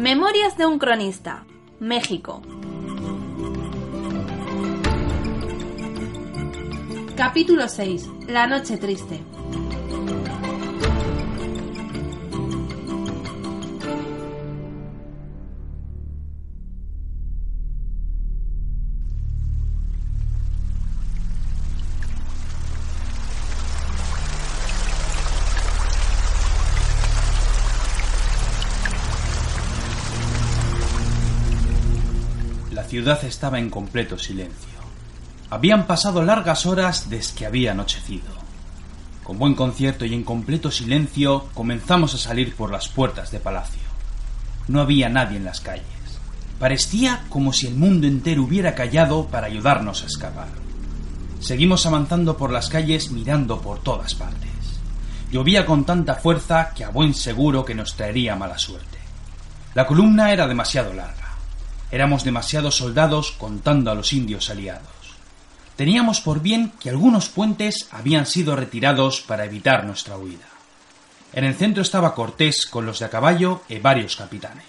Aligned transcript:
Memorias 0.00 0.56
de 0.56 0.64
un 0.64 0.78
cronista. 0.78 1.44
México. 1.78 2.40
Capítulo 7.14 7.68
6. 7.68 8.08
La 8.26 8.46
noche 8.46 8.78
triste. 8.78 9.20
Ciudad 33.00 33.24
estaba 33.24 33.58
en 33.58 33.70
completo 33.70 34.18
silencio. 34.18 34.78
Habían 35.48 35.86
pasado 35.86 36.22
largas 36.22 36.66
horas 36.66 37.08
desde 37.08 37.34
que 37.34 37.46
había 37.46 37.72
anochecido. 37.72 38.28
Con 39.24 39.38
buen 39.38 39.54
concierto 39.54 40.04
y 40.04 40.12
en 40.12 40.22
completo 40.22 40.70
silencio 40.70 41.48
comenzamos 41.54 42.12
a 42.12 42.18
salir 42.18 42.54
por 42.54 42.70
las 42.70 42.88
puertas 42.88 43.30
de 43.30 43.40
palacio. 43.40 43.80
No 44.68 44.82
había 44.82 45.08
nadie 45.08 45.38
en 45.38 45.46
las 45.46 45.62
calles. 45.62 45.86
Parecía 46.58 47.24
como 47.30 47.54
si 47.54 47.68
el 47.68 47.74
mundo 47.74 48.06
entero 48.06 48.42
hubiera 48.42 48.74
callado 48.74 49.28
para 49.28 49.46
ayudarnos 49.46 50.02
a 50.02 50.06
escapar. 50.06 50.48
Seguimos 51.40 51.86
avanzando 51.86 52.36
por 52.36 52.52
las 52.52 52.68
calles 52.68 53.12
mirando 53.12 53.62
por 53.62 53.78
todas 53.78 54.14
partes. 54.14 54.50
Llovía 55.32 55.64
con 55.64 55.86
tanta 55.86 56.16
fuerza 56.16 56.74
que 56.74 56.84
a 56.84 56.90
buen 56.90 57.14
seguro 57.14 57.64
que 57.64 57.74
nos 57.74 57.94
traería 57.94 58.36
mala 58.36 58.58
suerte. 58.58 58.98
La 59.72 59.86
columna 59.86 60.34
era 60.34 60.46
demasiado 60.46 60.92
larga. 60.92 61.19
Éramos 61.90 62.24
demasiados 62.24 62.76
soldados 62.76 63.32
contando 63.32 63.90
a 63.90 63.94
los 63.94 64.12
indios 64.12 64.50
aliados. 64.50 64.88
Teníamos 65.76 66.20
por 66.20 66.40
bien 66.40 66.72
que 66.78 66.90
algunos 66.90 67.28
puentes 67.28 67.88
habían 67.90 68.26
sido 68.26 68.54
retirados 68.54 69.22
para 69.22 69.44
evitar 69.44 69.84
nuestra 69.84 70.16
huida. 70.16 70.46
En 71.32 71.44
el 71.44 71.54
centro 71.54 71.82
estaba 71.82 72.14
Cortés 72.14 72.66
con 72.66 72.86
los 72.86 72.98
de 72.98 73.06
a 73.06 73.10
caballo 73.10 73.62
y 73.68 73.78
varios 73.78 74.16
capitanes. 74.16 74.64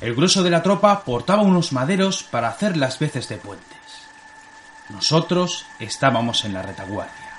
El 0.00 0.14
grueso 0.14 0.42
de 0.42 0.50
la 0.50 0.62
tropa 0.62 1.04
portaba 1.04 1.42
unos 1.42 1.72
maderos 1.72 2.22
para 2.22 2.48
hacer 2.48 2.76
las 2.76 2.98
veces 2.98 3.28
de 3.28 3.38
puentes. 3.38 3.66
Nosotros 4.90 5.64
estábamos 5.80 6.44
en 6.44 6.52
la 6.52 6.62
retaguardia, 6.62 7.32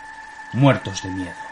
muertos 0.54 1.04
de 1.04 1.10
miedo. 1.10 1.47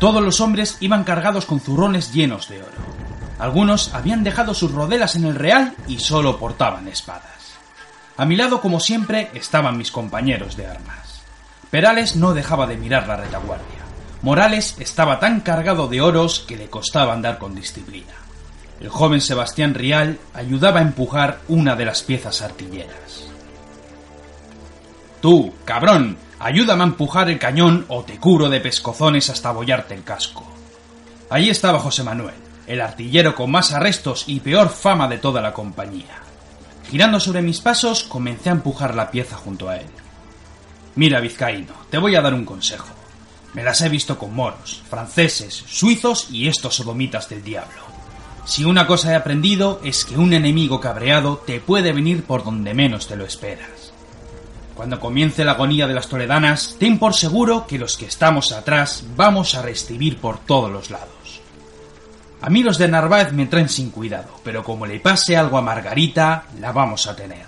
Todos 0.00 0.22
los 0.22 0.40
hombres 0.40 0.78
iban 0.80 1.04
cargados 1.04 1.44
con 1.44 1.60
zurrones 1.60 2.14
llenos 2.14 2.48
de 2.48 2.62
oro. 2.62 2.72
Algunos 3.38 3.94
habían 3.94 4.24
dejado 4.24 4.54
sus 4.54 4.72
rodelas 4.72 5.14
en 5.14 5.26
el 5.26 5.34
real 5.34 5.74
y 5.86 5.98
solo 5.98 6.38
portaban 6.38 6.88
espadas. 6.88 7.58
A 8.16 8.24
mi 8.24 8.34
lado, 8.34 8.62
como 8.62 8.80
siempre, 8.80 9.30
estaban 9.34 9.76
mis 9.76 9.90
compañeros 9.90 10.56
de 10.56 10.66
armas. 10.66 11.22
Perales 11.70 12.16
no 12.16 12.32
dejaba 12.32 12.66
de 12.66 12.78
mirar 12.78 13.06
la 13.06 13.16
retaguardia. 13.16 13.80
Morales 14.22 14.76
estaba 14.78 15.20
tan 15.20 15.40
cargado 15.40 15.86
de 15.86 16.00
oros 16.00 16.44
que 16.48 16.56
le 16.56 16.68
costaba 16.68 17.12
andar 17.12 17.36
con 17.36 17.54
disciplina. 17.54 18.14
El 18.80 18.88
joven 18.88 19.20
Sebastián 19.20 19.74
Rial 19.74 20.18
ayudaba 20.32 20.80
a 20.80 20.82
empujar 20.82 21.40
una 21.48 21.76
de 21.76 21.84
las 21.84 22.02
piezas 22.02 22.40
artilleras. 22.40 23.26
Tú, 25.20 25.52
cabrón, 25.66 26.16
ayúdame 26.40 26.82
a 26.82 26.86
empujar 26.86 27.30
el 27.30 27.38
cañón 27.38 27.84
o 27.88 28.02
te 28.02 28.18
curo 28.18 28.48
de 28.48 28.60
pescozones 28.60 29.30
hasta 29.30 29.50
abollarte 29.50 29.94
el 29.94 30.02
casco. 30.02 30.44
Allí 31.28 31.50
estaba 31.50 31.78
José 31.78 32.02
Manuel, 32.02 32.34
el 32.66 32.80
artillero 32.80 33.36
con 33.36 33.50
más 33.50 33.72
arrestos 33.72 34.24
y 34.26 34.40
peor 34.40 34.70
fama 34.70 35.06
de 35.06 35.18
toda 35.18 35.40
la 35.40 35.52
compañía. 35.52 36.22
Girando 36.90 37.20
sobre 37.20 37.42
mis 37.42 37.60
pasos, 37.60 38.02
comencé 38.02 38.48
a 38.48 38.52
empujar 38.52 38.96
la 38.96 39.10
pieza 39.10 39.36
junto 39.36 39.68
a 39.68 39.76
él. 39.76 39.86
Mira, 40.96 41.20
vizcaíno, 41.20 41.72
te 41.88 41.98
voy 41.98 42.16
a 42.16 42.20
dar 42.20 42.34
un 42.34 42.44
consejo. 42.44 42.88
Me 43.54 43.62
las 43.62 43.80
he 43.82 43.88
visto 43.88 44.18
con 44.18 44.34
moros, 44.34 44.82
franceses, 44.88 45.54
suizos 45.68 46.28
y 46.30 46.48
estos 46.48 46.76
sodomitas 46.76 47.28
del 47.28 47.44
diablo. 47.44 47.90
Si 48.44 48.64
una 48.64 48.86
cosa 48.86 49.12
he 49.12 49.14
aprendido 49.14 49.80
es 49.84 50.04
que 50.04 50.16
un 50.16 50.32
enemigo 50.32 50.80
cabreado 50.80 51.38
te 51.46 51.60
puede 51.60 51.92
venir 51.92 52.24
por 52.24 52.42
donde 52.42 52.74
menos 52.74 53.06
te 53.06 53.16
lo 53.16 53.24
esperas. 53.24 53.79
Cuando 54.74 54.98
comience 54.98 55.44
la 55.44 55.52
agonía 55.52 55.86
de 55.86 55.94
las 55.94 56.08
toledanas, 56.08 56.76
ten 56.78 56.98
por 56.98 57.14
seguro 57.14 57.66
que 57.66 57.78
los 57.78 57.96
que 57.96 58.06
estamos 58.06 58.52
atrás 58.52 59.04
vamos 59.16 59.54
a 59.54 59.62
recibir 59.62 60.18
por 60.18 60.38
todos 60.38 60.70
los 60.70 60.90
lados. 60.90 61.40
A 62.42 62.48
mí 62.48 62.62
los 62.62 62.78
de 62.78 62.88
Narváez 62.88 63.32
me 63.32 63.46
traen 63.46 63.68
sin 63.68 63.90
cuidado, 63.90 64.40
pero 64.42 64.64
como 64.64 64.86
le 64.86 65.00
pase 65.00 65.36
algo 65.36 65.58
a 65.58 65.62
Margarita, 65.62 66.44
la 66.58 66.72
vamos 66.72 67.06
a 67.06 67.14
tener. 67.14 67.44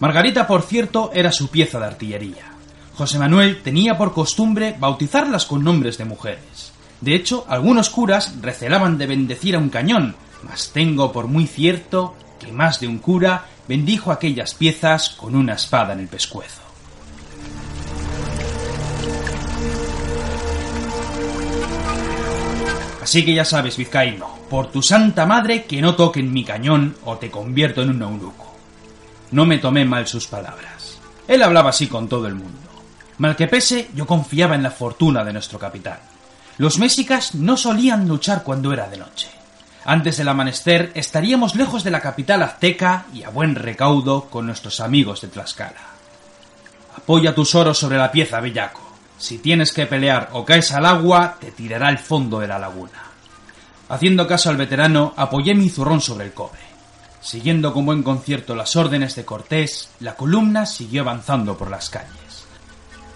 Margarita, 0.00 0.46
por 0.46 0.62
cierto, 0.62 1.10
era 1.14 1.32
su 1.32 1.48
pieza 1.48 1.80
de 1.80 1.86
artillería. 1.86 2.52
José 2.94 3.18
Manuel 3.18 3.62
tenía 3.62 3.96
por 3.96 4.12
costumbre 4.12 4.76
bautizarlas 4.78 5.46
con 5.46 5.64
nombres 5.64 5.96
de 5.98 6.04
mujeres. 6.04 6.72
De 7.00 7.14
hecho, 7.14 7.46
algunos 7.48 7.90
curas 7.90 8.34
recelaban 8.42 8.98
de 8.98 9.06
bendecir 9.06 9.56
a 9.56 9.58
un 9.58 9.70
cañón, 9.70 10.16
mas 10.42 10.70
tengo 10.72 11.10
por 11.10 11.26
muy 11.26 11.46
cierto 11.46 12.14
que 12.38 12.52
más 12.52 12.80
de 12.80 12.88
un 12.88 12.98
cura 12.98 13.46
bendijo 13.68 14.10
aquellas 14.10 14.54
piezas 14.54 15.10
con 15.10 15.36
una 15.36 15.52
espada 15.54 15.92
en 15.92 16.00
el 16.00 16.08
pescuezo. 16.08 16.62
Así 23.02 23.24
que 23.24 23.34
ya 23.34 23.44
sabes, 23.44 23.76
vizcaíno, 23.76 24.26
por 24.50 24.70
tu 24.70 24.82
santa 24.82 25.24
madre 25.24 25.64
que 25.64 25.80
no 25.80 25.94
toquen 25.94 26.32
mi 26.32 26.44
cañón 26.44 26.96
o 27.04 27.16
te 27.16 27.30
convierto 27.30 27.82
en 27.82 27.90
un 27.90 28.02
eunuco. 28.02 28.54
No 29.30 29.46
me 29.46 29.58
tomé 29.58 29.84
mal 29.84 30.06
sus 30.06 30.26
palabras. 30.26 30.98
Él 31.26 31.42
hablaba 31.42 31.70
así 31.70 31.86
con 31.86 32.08
todo 32.08 32.26
el 32.26 32.34
mundo. 32.34 32.58
Mal 33.18 33.36
que 33.36 33.46
pese, 33.46 33.90
yo 33.94 34.06
confiaba 34.06 34.54
en 34.54 34.62
la 34.62 34.70
fortuna 34.70 35.24
de 35.24 35.32
nuestro 35.32 35.58
capitán. 35.58 35.98
Los 36.58 36.78
mexicas 36.78 37.34
no 37.34 37.56
solían 37.56 38.08
luchar 38.08 38.42
cuando 38.42 38.72
era 38.72 38.88
de 38.88 38.98
noche. 38.98 39.28
Antes 39.84 40.16
del 40.16 40.28
amanecer 40.28 40.92
estaríamos 40.94 41.54
lejos 41.54 41.84
de 41.84 41.90
la 41.90 42.00
capital 42.00 42.42
azteca 42.42 43.06
y 43.12 43.22
a 43.22 43.30
buen 43.30 43.54
recaudo 43.54 44.24
con 44.24 44.46
nuestros 44.46 44.80
amigos 44.80 45.20
de 45.20 45.28
Tlaxcala. 45.28 45.80
Apoya 46.96 47.34
tus 47.34 47.54
oros 47.54 47.78
sobre 47.78 47.96
la 47.96 48.10
pieza, 48.10 48.40
bellaco. 48.40 48.80
Si 49.18 49.38
tienes 49.38 49.72
que 49.72 49.86
pelear 49.86 50.30
o 50.32 50.44
caes 50.44 50.72
al 50.72 50.84
agua, 50.84 51.36
te 51.40 51.50
tirará 51.50 51.88
al 51.88 51.98
fondo 51.98 52.40
de 52.40 52.48
la 52.48 52.58
laguna. 52.58 53.02
Haciendo 53.88 54.26
caso 54.26 54.50
al 54.50 54.56
veterano, 54.56 55.14
apoyé 55.16 55.54
mi 55.54 55.70
zurrón 55.70 56.00
sobre 56.00 56.26
el 56.26 56.34
cobre. 56.34 56.60
Siguiendo 57.20 57.72
con 57.72 57.86
buen 57.86 58.02
concierto 58.02 58.54
las 58.54 58.76
órdenes 58.76 59.16
de 59.16 59.24
Cortés, 59.24 59.90
la 60.00 60.14
columna 60.14 60.66
siguió 60.66 61.02
avanzando 61.02 61.56
por 61.56 61.70
las 61.70 61.90
calles. 61.90 62.46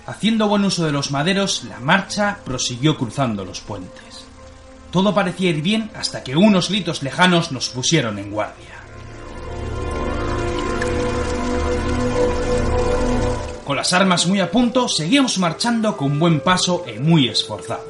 Haciendo 0.06 0.49
buen 0.49 0.65
uso 0.65 0.84
de 0.84 0.93
los 0.93 1.11
maderos, 1.11 1.65
la 1.65 1.78
marcha 1.78 2.39
prosiguió 2.45 2.97
cruzando 2.97 3.45
los 3.45 3.61
puentes. 3.61 4.12
Todo 4.92 5.14
parecía 5.14 5.48
ir 5.48 5.62
bien 5.62 5.91
hasta 5.94 6.22
que 6.22 6.36
unos 6.36 6.69
gritos 6.69 7.03
lejanos 7.03 7.50
nos 7.50 7.70
pusieron 7.70 8.19
en 8.19 8.30
guardia. 8.30 8.82
Con 13.64 13.76
las 13.76 13.94
armas 13.94 14.26
muy 14.26 14.38
a 14.41 14.50
punto, 14.50 14.88
seguíamos 14.88 15.38
marchando 15.38 15.97
con 15.97 16.19
buen 16.19 16.41
paso 16.41 16.84
y 16.86 16.98
muy 16.98 17.28
esforzados. 17.28 17.86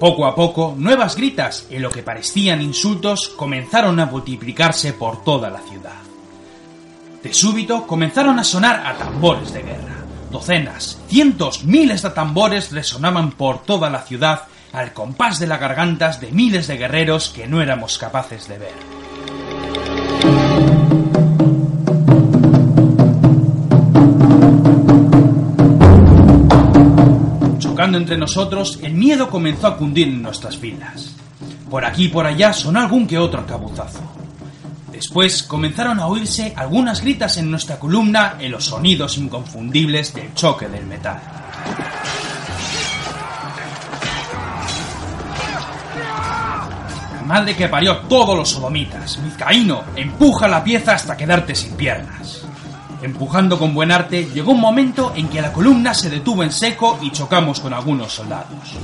Poco 0.00 0.26
a 0.26 0.34
poco, 0.34 0.74
nuevas 0.76 1.14
gritas 1.14 1.66
y 1.70 1.78
lo 1.78 1.88
que 1.88 2.02
parecían 2.02 2.60
insultos 2.60 3.28
comenzaron 3.28 4.00
a 4.00 4.06
multiplicarse 4.06 4.94
por 4.94 5.22
toda 5.22 5.50
la 5.50 5.60
ciudad. 5.60 6.00
De 7.22 7.32
súbito 7.32 7.86
comenzaron 7.86 8.40
a 8.40 8.44
sonar 8.44 8.84
a 8.84 8.96
tambores 8.96 9.52
de 9.52 9.62
guerra. 9.62 10.04
Docenas, 10.32 10.98
cientos, 11.06 11.62
miles 11.62 12.02
de 12.02 12.10
tambores 12.10 12.72
resonaban 12.72 13.30
por 13.30 13.62
toda 13.62 13.88
la 13.88 14.02
ciudad 14.02 14.48
al 14.72 14.92
compás 14.92 15.38
de 15.38 15.46
las 15.46 15.60
gargantas 15.60 16.20
de 16.20 16.32
miles 16.32 16.66
de 16.66 16.76
guerreros 16.76 17.30
que 17.30 17.46
no 17.46 17.60
éramos 17.60 17.98
capaces 17.98 18.48
de 18.48 18.58
ver. 18.58 18.74
Chocando 27.58 27.98
entre 27.98 28.16
nosotros, 28.16 28.78
el 28.82 28.94
miedo 28.94 29.28
comenzó 29.28 29.66
a 29.66 29.76
cundir 29.76 30.08
en 30.08 30.22
nuestras 30.22 30.56
filas. 30.56 31.16
Por 31.68 31.84
aquí 31.84 32.04
y 32.04 32.08
por 32.08 32.26
allá 32.26 32.52
sonó 32.52 32.80
algún 32.80 33.06
que 33.06 33.18
otro 33.18 33.40
arcabuzazo. 33.40 34.00
Después 34.90 35.42
comenzaron 35.42 35.98
a 35.98 36.06
oírse 36.06 36.52
algunas 36.54 37.00
gritas 37.00 37.36
en 37.38 37.50
nuestra 37.50 37.78
columna 37.78 38.36
en 38.38 38.52
los 38.52 38.66
sonidos 38.66 39.18
inconfundibles 39.18 40.14
del 40.14 40.32
choque 40.34 40.68
del 40.68 40.86
metal. 40.86 41.20
Madre 47.26 47.54
que 47.56 47.68
parió 47.68 47.98
todos 48.08 48.36
los 48.36 48.50
sodomitas, 48.50 49.22
Vizcaíno, 49.22 49.84
empuja 49.96 50.48
la 50.48 50.62
pieza 50.62 50.94
hasta 50.94 51.16
quedarte 51.16 51.54
sin 51.54 51.74
piernas. 51.74 52.42
Empujando 53.00 53.58
con 53.58 53.74
buen 53.74 53.90
arte, 53.90 54.28
llegó 54.32 54.52
un 54.52 54.60
momento 54.60 55.12
en 55.16 55.28
que 55.28 55.42
la 55.42 55.52
columna 55.52 55.94
se 55.94 56.10
detuvo 56.10 56.42
en 56.42 56.52
seco 56.52 56.98
y 57.02 57.10
chocamos 57.10 57.60
con 57.60 57.72
algunos 57.74 58.12
soldados. 58.12 58.76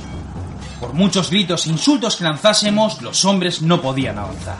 Por 0.79 0.93
muchos 0.93 1.29
gritos 1.29 1.65
e 1.65 1.69
insultos 1.69 2.15
que 2.15 2.23
lanzásemos, 2.23 3.01
los 3.01 3.23
hombres 3.25 3.61
no 3.61 3.81
podían 3.81 4.17
avanzar. 4.17 4.57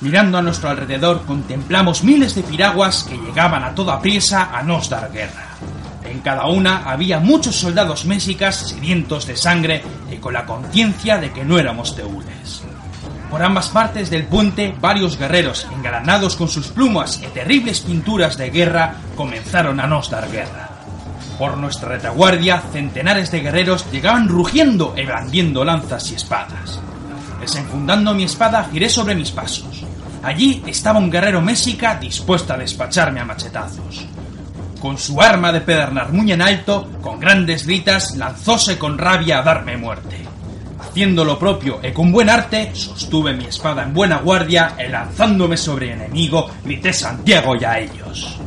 Mirando 0.00 0.38
a 0.38 0.42
nuestro 0.42 0.70
alrededor, 0.70 1.26
contemplamos 1.26 2.02
miles 2.02 2.34
de 2.34 2.42
piraguas 2.42 3.04
que 3.04 3.18
llegaban 3.18 3.62
a 3.64 3.74
toda 3.74 4.00
prisa 4.00 4.50
a 4.52 4.62
nos 4.62 4.88
dar 4.88 5.12
guerra. 5.12 5.50
En 6.04 6.20
cada 6.20 6.46
una 6.46 6.90
había 6.90 7.20
muchos 7.20 7.56
soldados 7.56 8.06
mexicas 8.06 8.56
sedientos 8.56 9.26
de 9.26 9.36
sangre 9.36 9.82
y 10.10 10.16
con 10.16 10.32
la 10.32 10.46
conciencia 10.46 11.18
de 11.18 11.32
que 11.32 11.44
no 11.44 11.58
éramos 11.58 11.94
teules. 11.94 12.62
Por 13.30 13.42
ambas 13.44 13.68
partes 13.68 14.10
del 14.10 14.24
puente, 14.24 14.74
varios 14.80 15.16
guerreros, 15.16 15.66
engalanados 15.72 16.34
con 16.34 16.48
sus 16.48 16.66
plumas 16.66 17.20
y 17.22 17.26
terribles 17.28 17.80
pinturas 17.80 18.36
de 18.36 18.50
guerra, 18.50 18.96
comenzaron 19.14 19.78
a 19.78 19.86
nos 19.86 20.10
dar 20.10 20.28
guerra. 20.28 20.68
Por 21.38 21.56
nuestra 21.56 21.90
retaguardia, 21.90 22.60
centenares 22.72 23.30
de 23.30 23.40
guerreros 23.40 23.90
llegaban 23.92 24.28
rugiendo 24.28 24.94
y 24.96 25.06
blandiendo 25.06 25.64
lanzas 25.64 26.10
y 26.10 26.16
espadas. 26.16 26.80
Desenfundando 27.40 28.12
mi 28.14 28.24
espada, 28.24 28.68
giré 28.70 28.90
sobre 28.90 29.14
mis 29.14 29.30
pasos. 29.30 29.84
Allí 30.22 30.62
estaba 30.66 30.98
un 30.98 31.10
guerrero 31.10 31.40
méxica 31.40 31.94
dispuesto 31.94 32.52
a 32.52 32.58
despacharme 32.58 33.20
a 33.20 33.24
machetazos. 33.24 34.06
Con 34.80 34.98
su 34.98 35.20
arma 35.22 35.52
de 35.52 35.60
pedernal 35.60 36.12
muy 36.12 36.32
en 36.32 36.42
alto, 36.42 36.90
con 37.00 37.20
grandes 37.20 37.64
gritas, 37.64 38.16
lanzóse 38.16 38.76
con 38.76 38.98
rabia 38.98 39.38
a 39.38 39.42
darme 39.42 39.76
muerte. 39.76 40.26
Haciendo 40.90 41.24
lo 41.24 41.38
propio 41.38 41.78
y 41.84 41.92
con 41.92 42.10
buen 42.10 42.28
arte, 42.28 42.70
sostuve 42.74 43.32
mi 43.32 43.44
espada 43.44 43.84
en 43.84 43.94
buena 43.94 44.18
guardia 44.18 44.74
y 44.76 44.90
lanzándome 44.90 45.56
sobre 45.56 45.92
enemigo, 45.92 46.50
grité 46.64 46.92
Santiago 46.92 47.54
y 47.54 47.62
a 47.62 47.78
ellos. 47.78 48.40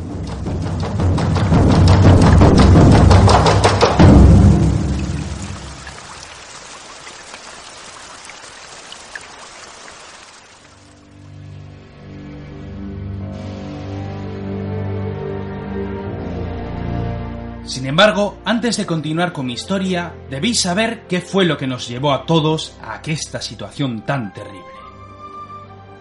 Embargo, 17.94 18.40
antes 18.44 18.78
de 18.78 18.88
continuar 18.88 19.34
con 19.34 19.46
mi 19.46 19.54
historia, 19.54 20.12
debéis 20.28 20.62
saber 20.62 21.04
qué 21.08 21.22
fue 21.22 21.46
lo 21.46 21.60
que 21.60 21.68
nos 21.68 21.88
llevó 21.88 22.12
a 22.12 22.26
todos 22.26 22.76
a 22.82 23.00
esta 23.06 23.40
situación 23.40 24.02
tan 24.02 24.34
terrible. 24.34 24.66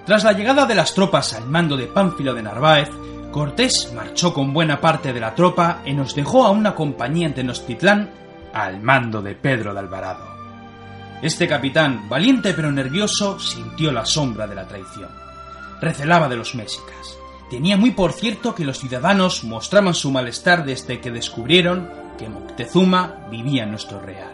Tras 0.06 0.24
la 0.24 0.32
llegada 0.32 0.64
de 0.64 0.74
las 0.74 0.94
tropas 0.94 1.34
al 1.34 1.46
mando 1.50 1.76
de 1.76 1.88
Pánfilo 1.88 2.32
de 2.32 2.42
Narváez, 2.42 2.88
Cortés 3.30 3.92
marchó 3.94 4.32
con 4.32 4.54
buena 4.54 4.80
parte 4.80 5.12
de 5.12 5.20
la 5.20 5.34
tropa 5.34 5.82
y 5.84 5.92
nos 5.92 6.14
dejó 6.14 6.46
a 6.46 6.50
una 6.50 6.74
compañía 6.74 7.26
en 7.26 7.34
Tenochtitlán 7.34 8.10
al 8.54 8.80
mando 8.80 9.20
de 9.20 9.34
Pedro 9.34 9.74
de 9.74 9.80
Alvarado. 9.80 10.24
Este 11.20 11.46
capitán, 11.46 12.08
valiente 12.08 12.54
pero 12.54 12.72
nervioso, 12.72 13.38
sintió 13.38 13.92
la 13.92 14.06
sombra 14.06 14.46
de 14.46 14.54
la 14.54 14.66
traición. 14.66 15.10
Recelaba 15.78 16.26
de 16.30 16.36
los 16.36 16.54
mexicas 16.54 17.18
Tenía 17.52 17.76
muy 17.76 17.90
por 17.90 18.14
cierto 18.14 18.54
que 18.54 18.64
los 18.64 18.78
ciudadanos 18.78 19.44
mostraban 19.44 19.93
su 19.93 20.10
malestar 20.10 20.64
desde 20.64 21.02
que 21.02 21.10
descubrieron 21.10 21.87
que 22.16 22.26
Moctezuma 22.26 23.26
vivía 23.31 23.64
en 23.64 23.72
nuestro 23.72 24.00
real. 24.00 24.32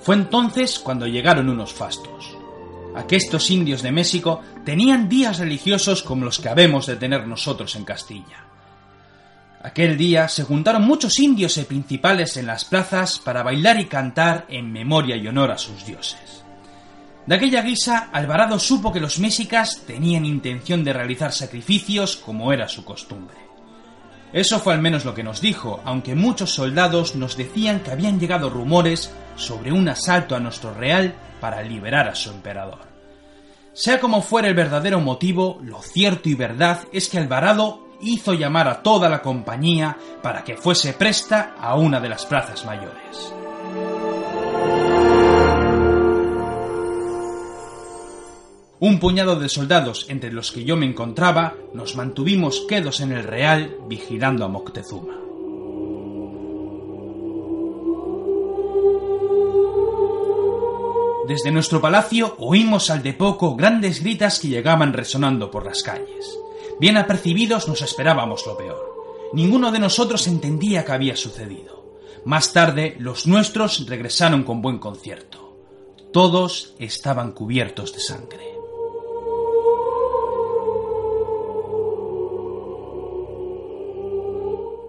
Fue 0.00 0.14
entonces 0.14 0.78
cuando 0.78 1.06
llegaron 1.06 1.50
unos 1.50 1.74
fastos. 1.74 2.34
Aquestos 2.94 3.50
indios 3.50 3.82
de 3.82 3.92
México 3.92 4.40
tenían 4.64 5.10
días 5.10 5.38
religiosos 5.38 6.02
como 6.02 6.24
los 6.24 6.38
que 6.38 6.48
habemos 6.48 6.86
de 6.86 6.96
tener 6.96 7.26
nosotros 7.26 7.76
en 7.76 7.84
Castilla. 7.84 8.46
Aquel 9.62 9.98
día 9.98 10.26
se 10.28 10.44
juntaron 10.44 10.86
muchos 10.86 11.18
indios 11.18 11.58
y 11.58 11.64
principales 11.64 12.38
en 12.38 12.46
las 12.46 12.64
plazas 12.64 13.18
para 13.18 13.42
bailar 13.42 13.78
y 13.78 13.84
cantar 13.84 14.46
en 14.48 14.72
memoria 14.72 15.16
y 15.16 15.28
honor 15.28 15.50
a 15.50 15.58
sus 15.58 15.84
dioses. 15.84 16.45
De 17.26 17.34
aquella 17.34 17.62
guisa, 17.62 18.08
Alvarado 18.12 18.58
supo 18.60 18.92
que 18.92 19.00
los 19.00 19.18
mexicas 19.18 19.82
tenían 19.84 20.24
intención 20.24 20.84
de 20.84 20.92
realizar 20.92 21.32
sacrificios 21.32 22.16
como 22.16 22.52
era 22.52 22.68
su 22.68 22.84
costumbre. 22.84 23.36
Eso 24.32 24.60
fue 24.60 24.74
al 24.74 24.80
menos 24.80 25.04
lo 25.04 25.14
que 25.14 25.24
nos 25.24 25.40
dijo, 25.40 25.80
aunque 25.84 26.14
muchos 26.14 26.54
soldados 26.54 27.16
nos 27.16 27.36
decían 27.36 27.80
que 27.80 27.90
habían 27.90 28.20
llegado 28.20 28.48
rumores 28.48 29.12
sobre 29.34 29.72
un 29.72 29.88
asalto 29.88 30.36
a 30.36 30.40
nuestro 30.40 30.72
real 30.72 31.14
para 31.40 31.62
liberar 31.62 32.08
a 32.08 32.14
su 32.14 32.30
emperador. 32.30 32.86
Sea 33.72 33.98
como 33.98 34.22
fuera 34.22 34.48
el 34.48 34.54
verdadero 34.54 35.00
motivo, 35.00 35.58
lo 35.62 35.82
cierto 35.82 36.28
y 36.28 36.34
verdad 36.34 36.82
es 36.92 37.08
que 37.08 37.18
Alvarado 37.18 37.88
hizo 38.00 38.34
llamar 38.34 38.68
a 38.68 38.82
toda 38.82 39.08
la 39.08 39.20
compañía 39.20 39.96
para 40.22 40.44
que 40.44 40.56
fuese 40.56 40.92
presta 40.92 41.54
a 41.60 41.74
una 41.74 41.98
de 41.98 42.08
las 42.08 42.24
plazas 42.24 42.64
mayores. 42.64 43.34
Un 48.78 48.98
puñado 49.00 49.40
de 49.40 49.48
soldados, 49.48 50.04
entre 50.10 50.30
los 50.30 50.52
que 50.52 50.64
yo 50.64 50.76
me 50.76 50.84
encontraba, 50.84 51.54
nos 51.72 51.96
mantuvimos 51.96 52.66
quedos 52.68 53.00
en 53.00 53.12
el 53.12 53.24
Real 53.24 53.74
vigilando 53.88 54.44
a 54.44 54.48
Moctezuma. 54.48 55.18
Desde 61.26 61.50
nuestro 61.50 61.80
palacio 61.80 62.36
oímos 62.38 62.90
al 62.90 63.02
de 63.02 63.14
poco 63.14 63.56
grandes 63.56 64.02
gritas 64.02 64.38
que 64.38 64.48
llegaban 64.48 64.92
resonando 64.92 65.50
por 65.50 65.64
las 65.64 65.82
calles. 65.82 66.38
Bien 66.78 66.98
apercibidos 66.98 67.68
nos 67.68 67.80
esperábamos 67.80 68.46
lo 68.46 68.58
peor. 68.58 69.30
Ninguno 69.32 69.72
de 69.72 69.78
nosotros 69.78 70.26
entendía 70.28 70.84
qué 70.84 70.92
había 70.92 71.16
sucedido. 71.16 71.96
Más 72.26 72.52
tarde 72.52 72.96
los 73.00 73.26
nuestros 73.26 73.88
regresaron 73.88 74.44
con 74.44 74.60
buen 74.60 74.78
concierto. 74.78 75.56
Todos 76.12 76.74
estaban 76.78 77.32
cubiertos 77.32 77.92
de 77.94 78.00
sangre. 78.00 78.55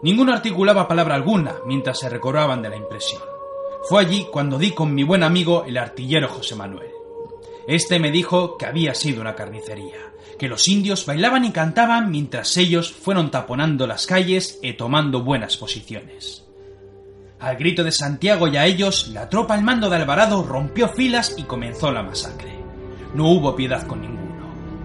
Ninguno 0.08 0.32
articulaba 0.32 0.88
palabra 0.88 1.16
alguna 1.16 1.56
mientras 1.66 2.00
se 2.00 2.08
recobraban 2.08 2.62
de 2.62 2.70
la 2.70 2.78
impresión. 2.78 3.22
Fue 3.90 4.00
allí 4.00 4.26
cuando 4.32 4.58
di 4.58 4.72
con 4.72 4.96
mi 4.96 5.04
buen 5.04 5.22
amigo 5.22 5.66
el 5.68 5.76
artillero 5.76 6.30
José 6.30 6.56
Manuel. 6.56 6.88
Este 7.68 8.00
me 8.00 8.10
dijo 8.10 8.58
que 8.58 8.66
había 8.66 8.96
sido 8.96 9.20
una 9.20 9.36
carnicería, 9.36 9.98
que 10.40 10.48
los 10.48 10.70
indios 10.70 11.06
bailaban 11.06 11.44
y 11.44 11.52
cantaban 11.52 12.10
mientras 12.10 12.56
ellos 12.56 12.90
fueron 12.90 13.32
taponando 13.32 13.86
las 13.86 14.08
calles 14.08 14.60
y 14.64 14.72
tomando 14.76 15.26
buenas 15.26 15.58
posiciones. 15.58 16.46
Al 17.42 17.58
grito 17.58 17.84
de 17.84 17.92
Santiago 17.92 18.48
y 18.48 18.56
a 18.56 18.66
ellos, 18.66 19.10
la 19.10 19.28
tropa 19.28 19.56
al 19.56 19.64
mando 19.64 19.90
de 19.90 19.98
Alvarado 19.98 20.42
rompió 20.42 20.88
filas 20.88 21.36
y 21.38 21.44
comenzó 21.44 21.92
la 21.92 22.04
masacre. 22.04 22.56
No 23.14 23.28
hubo 23.28 23.58
piedad 23.58 23.86
con 23.86 24.00
ninguno. 24.00 24.28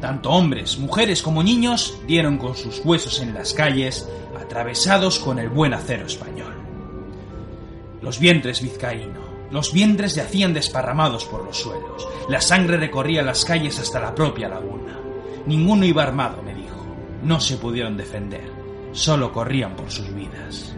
Tanto 0.00 0.30
hombres, 0.30 0.78
mujeres 0.78 1.22
como 1.22 1.44
niños 1.44 1.96
dieron 2.08 2.38
con 2.38 2.56
sus 2.56 2.80
huesos 2.84 3.20
en 3.20 3.34
las 3.34 3.54
calles, 3.54 4.08
atravesados 4.52 5.18
con 5.18 5.38
el 5.38 5.48
buen 5.48 5.72
acero 5.72 6.04
español. 6.04 6.52
Los 8.02 8.18
vientres 8.18 8.60
vizcaíno, 8.60 9.48
los 9.50 9.72
vientres 9.72 10.14
yacían 10.14 10.52
desparramados 10.52 11.24
por 11.24 11.42
los 11.42 11.56
suelos, 11.56 12.06
la 12.28 12.42
sangre 12.42 12.76
recorría 12.76 13.22
las 13.22 13.46
calles 13.46 13.78
hasta 13.78 13.98
la 13.98 14.14
propia 14.14 14.50
laguna. 14.50 15.00
Ninguno 15.46 15.86
iba 15.86 16.02
armado, 16.02 16.42
me 16.42 16.54
dijo. 16.54 16.84
No 17.22 17.40
se 17.40 17.56
pudieron 17.56 17.96
defender, 17.96 18.44
solo 18.92 19.32
corrían 19.32 19.74
por 19.74 19.90
sus 19.90 20.14
vidas. 20.14 20.76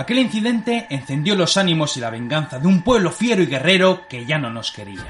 Aquel 0.00 0.18
incidente 0.20 0.86
encendió 0.88 1.34
los 1.34 1.58
ánimos 1.58 1.98
y 1.98 2.00
la 2.00 2.08
venganza 2.08 2.58
de 2.58 2.66
un 2.66 2.80
pueblo 2.80 3.12
fiero 3.12 3.42
y 3.42 3.46
guerrero 3.46 4.08
que 4.08 4.24
ya 4.24 4.38
no 4.38 4.48
nos 4.48 4.72
quería. 4.72 5.04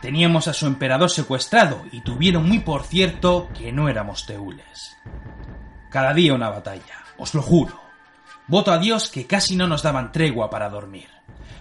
Teníamos 0.00 0.46
a 0.46 0.52
su 0.52 0.68
emperador 0.68 1.10
secuestrado 1.10 1.84
y 1.90 2.02
tuvieron 2.02 2.48
muy 2.48 2.60
por 2.60 2.84
cierto 2.84 3.48
que 3.58 3.72
no 3.72 3.88
éramos 3.88 4.24
teules. 4.24 4.96
Cada 5.90 6.14
día 6.14 6.32
una 6.32 6.48
batalla, 6.48 7.06
os 7.16 7.34
lo 7.34 7.42
juro. 7.42 7.80
Voto 8.46 8.70
a 8.70 8.78
Dios 8.78 9.08
que 9.08 9.26
casi 9.26 9.56
no 9.56 9.66
nos 9.66 9.82
daban 9.82 10.12
tregua 10.12 10.48
para 10.48 10.70
dormir. 10.70 11.08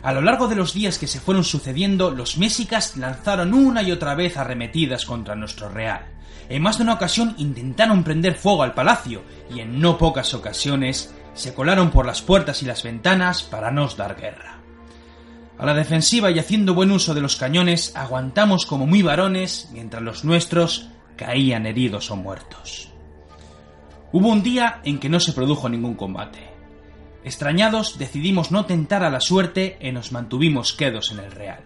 A 0.03 0.13
lo 0.13 0.21
largo 0.21 0.47
de 0.47 0.57
los 0.57 0.75
días 0.75 0.99
que 0.99 1.07
se 1.07 1.19
fueron 1.19 1.43
sucediendo, 1.43 2.11
los 2.11 2.37
mexicas 2.37 2.97
lanzaron 2.97 3.55
una 3.55 3.81
y 3.81 3.91
otra 3.91 4.13
vez 4.13 4.37
arremetidas 4.37 5.07
contra 5.07 5.33
nuestro 5.33 5.69
real. 5.69 6.05
En 6.49 6.61
más 6.61 6.77
de 6.77 6.83
una 6.83 6.93
ocasión 6.93 7.35
intentaron 7.37 8.03
prender 8.03 8.35
fuego 8.35 8.63
al 8.63 8.73
palacio 8.73 9.23
y 9.53 9.59
en 9.59 9.79
no 9.79 9.97
pocas 9.97 10.33
ocasiones 10.33 11.13
se 11.33 11.53
colaron 11.53 11.91
por 11.91 12.05
las 12.05 12.21
puertas 12.21 12.63
y 12.63 12.65
las 12.65 12.83
ventanas 12.83 13.43
para 13.43 13.71
nos 13.71 13.97
dar 13.97 14.15
guerra. 14.15 14.59
A 15.57 15.65
la 15.65 15.73
defensiva 15.73 16.31
y 16.31 16.39
haciendo 16.39 16.73
buen 16.73 16.91
uso 16.91 17.13
de 17.13 17.21
los 17.21 17.35
cañones, 17.35 17.95
aguantamos 17.95 18.65
como 18.65 18.85
muy 18.85 19.01
varones 19.01 19.69
mientras 19.73 20.03
los 20.03 20.23
nuestros 20.23 20.89
caían 21.15 21.65
heridos 21.65 22.11
o 22.11 22.15
muertos. 22.15 22.91
Hubo 24.11 24.29
un 24.29 24.43
día 24.43 24.79
en 24.83 24.99
que 24.99 25.09
no 25.09 25.19
se 25.19 25.33
produjo 25.33 25.67
ningún 25.67 25.95
combate. 25.95 26.39
Extrañados, 27.23 27.97
decidimos 27.97 28.51
no 28.51 28.65
tentar 28.65 29.03
a 29.03 29.09
la 29.09 29.19
suerte 29.19 29.77
y 29.81 29.91
nos 29.91 30.11
mantuvimos 30.11 30.73
quedos 30.73 31.11
en 31.11 31.19
el 31.19 31.31
Real. 31.31 31.59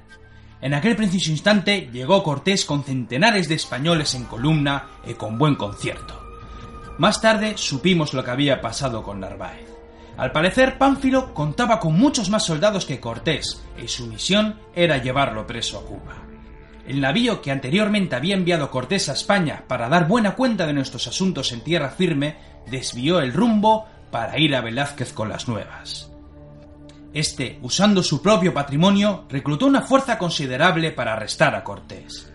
En 0.62 0.76
aquel 0.76 0.96
preciso 0.96 1.32
instante 1.32 1.90
llegó 1.92 2.22
Cortés 2.22 2.66
con 2.66 2.84
centenares 2.84 3.50
de 3.50 3.56
españoles 3.56 4.14
en 4.14 4.26
columna 4.26 4.90
y 5.08 5.16
con 5.16 5.38
buen 5.40 5.56
concierto. 5.56 6.22
Más 7.00 7.20
tarde 7.20 7.54
supimos 7.58 8.14
lo 8.14 8.24
que 8.24 8.32
había 8.32 8.62
pasado 8.62 9.02
con 9.02 9.20
Narváez. 9.20 9.68
Al 10.18 10.32
parecer, 10.32 10.78
Pánfilo 10.78 11.34
contaba 11.34 11.80
con 11.80 11.98
muchos 11.98 12.30
más 12.30 12.46
soldados 12.46 12.86
que 12.86 13.00
Cortés, 13.00 13.64
y 13.82 13.88
su 13.88 14.06
misión 14.06 14.60
era 14.76 14.98
llevarlo 14.98 15.48
preso 15.48 15.80
a 15.80 15.86
Cuba. 15.86 16.16
El 16.86 17.02
navío 17.02 17.42
que 17.42 17.50
anteriormente 17.50 18.16
había 18.16 18.36
enviado 18.36 18.70
Cortés 18.70 19.10
a 19.10 19.14
España 19.14 19.64
para 19.68 19.90
dar 19.90 20.08
buena 20.08 20.36
cuenta 20.36 20.68
de 20.68 20.74
nuestros 20.74 21.08
asuntos 21.08 21.52
en 21.54 21.62
tierra 21.62 21.90
firme, 21.90 22.36
desvió 22.70 23.20
el 23.20 23.34
rumbo 23.34 23.88
para 24.12 24.38
ir 24.38 24.56
a 24.56 24.62
Velázquez 24.62 25.14
con 25.14 25.30
las 25.30 25.48
nuevas. 25.48 26.11
Este, 27.14 27.60
usando 27.62 28.04
su 28.04 28.22
propio 28.22 28.54
patrimonio, 28.54 29.26
reclutó 29.30 29.66
una 29.66 29.82
fuerza 29.82 30.18
considerable 30.18 30.92
para 30.92 31.14
arrestar 31.14 31.56
a 31.56 31.64
Cortés. 31.64 32.32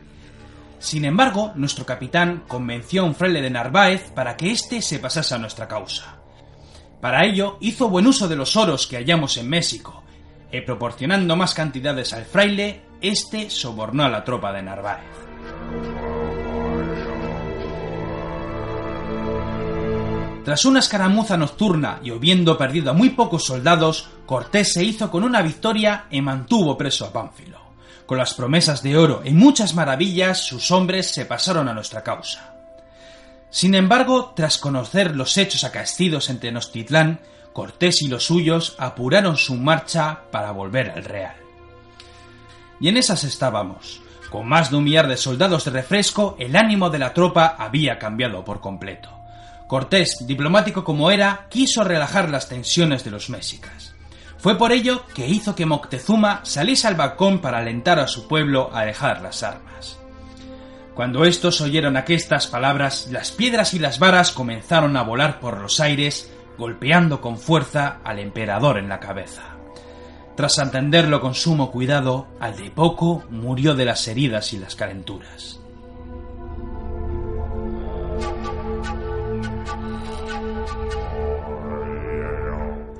Sin 0.78 1.04
embargo, 1.04 1.52
nuestro 1.54 1.86
capitán 1.86 2.44
convenció 2.46 3.02
a 3.02 3.06
un 3.06 3.14
fraile 3.14 3.40
de 3.40 3.50
Narváez 3.50 4.10
para 4.10 4.36
que 4.36 4.52
éste 4.52 4.82
se 4.82 4.98
pasase 4.98 5.34
a 5.34 5.38
nuestra 5.38 5.66
causa. 5.66 6.18
Para 7.00 7.24
ello, 7.24 7.56
hizo 7.60 7.88
buen 7.88 8.06
uso 8.06 8.28
de 8.28 8.36
los 8.36 8.56
oros 8.56 8.86
que 8.86 8.96
hallamos 8.96 9.36
en 9.38 9.48
México, 9.48 10.02
y 10.52 10.60
proporcionando 10.60 11.36
más 11.36 11.54
cantidades 11.54 12.12
al 12.12 12.24
fraile, 12.24 12.82
éste 13.00 13.50
sobornó 13.50 14.04
a 14.04 14.08
la 14.08 14.24
tropa 14.24 14.52
de 14.52 14.62
Narváez. 14.62 16.25
Tras 20.46 20.64
una 20.64 20.78
escaramuza 20.78 21.36
nocturna 21.36 21.98
y 22.04 22.12
habiendo 22.12 22.56
perdido 22.56 22.92
a 22.92 22.94
muy 22.94 23.10
pocos 23.10 23.46
soldados, 23.46 24.10
Cortés 24.26 24.74
se 24.74 24.84
hizo 24.84 25.10
con 25.10 25.24
una 25.24 25.42
victoria 25.42 26.04
y 26.08 26.20
mantuvo 26.20 26.78
preso 26.78 27.04
a 27.04 27.12
Pánfilo. 27.12 27.58
Con 28.06 28.16
las 28.16 28.34
promesas 28.34 28.80
de 28.80 28.96
oro 28.96 29.22
y 29.24 29.30
muchas 29.30 29.74
maravillas, 29.74 30.46
sus 30.46 30.70
hombres 30.70 31.10
se 31.10 31.24
pasaron 31.24 31.68
a 31.68 31.74
nuestra 31.74 32.04
causa. 32.04 32.54
Sin 33.50 33.74
embargo, 33.74 34.34
tras 34.36 34.58
conocer 34.58 35.16
los 35.16 35.36
hechos 35.36 35.64
acaecidos 35.64 36.30
en 36.30 36.38
Tenochtitlán, 36.38 37.18
Cortés 37.52 38.02
y 38.02 38.06
los 38.06 38.22
suyos 38.22 38.76
apuraron 38.78 39.36
su 39.36 39.56
marcha 39.56 40.20
para 40.30 40.52
volver 40.52 40.90
al 40.90 41.02
Real. 41.02 41.34
Y 42.78 42.86
en 42.86 42.98
esas 42.98 43.24
estábamos. 43.24 44.00
Con 44.30 44.46
más 44.46 44.70
de 44.70 44.76
un 44.76 44.84
millar 44.84 45.08
de 45.08 45.16
soldados 45.16 45.64
de 45.64 45.72
refresco, 45.72 46.36
el 46.38 46.54
ánimo 46.54 46.88
de 46.88 47.00
la 47.00 47.12
tropa 47.12 47.56
había 47.58 47.98
cambiado 47.98 48.44
por 48.44 48.60
completo. 48.60 49.15
Cortés, 49.66 50.24
diplomático 50.26 50.84
como 50.84 51.10
era, 51.10 51.46
quiso 51.50 51.82
relajar 51.82 52.30
las 52.30 52.48
tensiones 52.48 53.04
de 53.04 53.10
los 53.10 53.30
mexicas. 53.30 53.94
Fue 54.38 54.56
por 54.56 54.70
ello 54.70 55.02
que 55.14 55.26
hizo 55.26 55.56
que 55.56 55.66
Moctezuma 55.66 56.40
saliese 56.44 56.86
al 56.86 56.94
balcón 56.94 57.40
para 57.40 57.58
alentar 57.58 57.98
a 57.98 58.06
su 58.06 58.28
pueblo 58.28 58.70
a 58.72 58.84
dejar 58.84 59.22
las 59.22 59.42
armas. 59.42 59.98
Cuando 60.94 61.24
estos 61.24 61.60
oyeron 61.60 61.96
aquestas 61.96 62.46
palabras, 62.46 63.08
las 63.10 63.32
piedras 63.32 63.74
y 63.74 63.78
las 63.78 63.98
varas 63.98 64.30
comenzaron 64.30 64.96
a 64.96 65.02
volar 65.02 65.40
por 65.40 65.58
los 65.60 65.80
aires, 65.80 66.30
golpeando 66.56 67.20
con 67.20 67.36
fuerza 67.36 67.98
al 68.04 68.18
emperador 68.18 68.78
en 68.78 68.88
la 68.88 69.00
cabeza. 69.00 69.56
Tras 70.36 70.58
atenderlo 70.58 71.20
con 71.20 71.34
sumo 71.34 71.72
cuidado, 71.72 72.28
al 72.40 72.56
de 72.56 72.70
poco 72.70 73.24
murió 73.30 73.74
de 73.74 73.84
las 73.84 74.06
heridas 74.06 74.52
y 74.52 74.58
las 74.58 74.76
calenturas. 74.76 75.60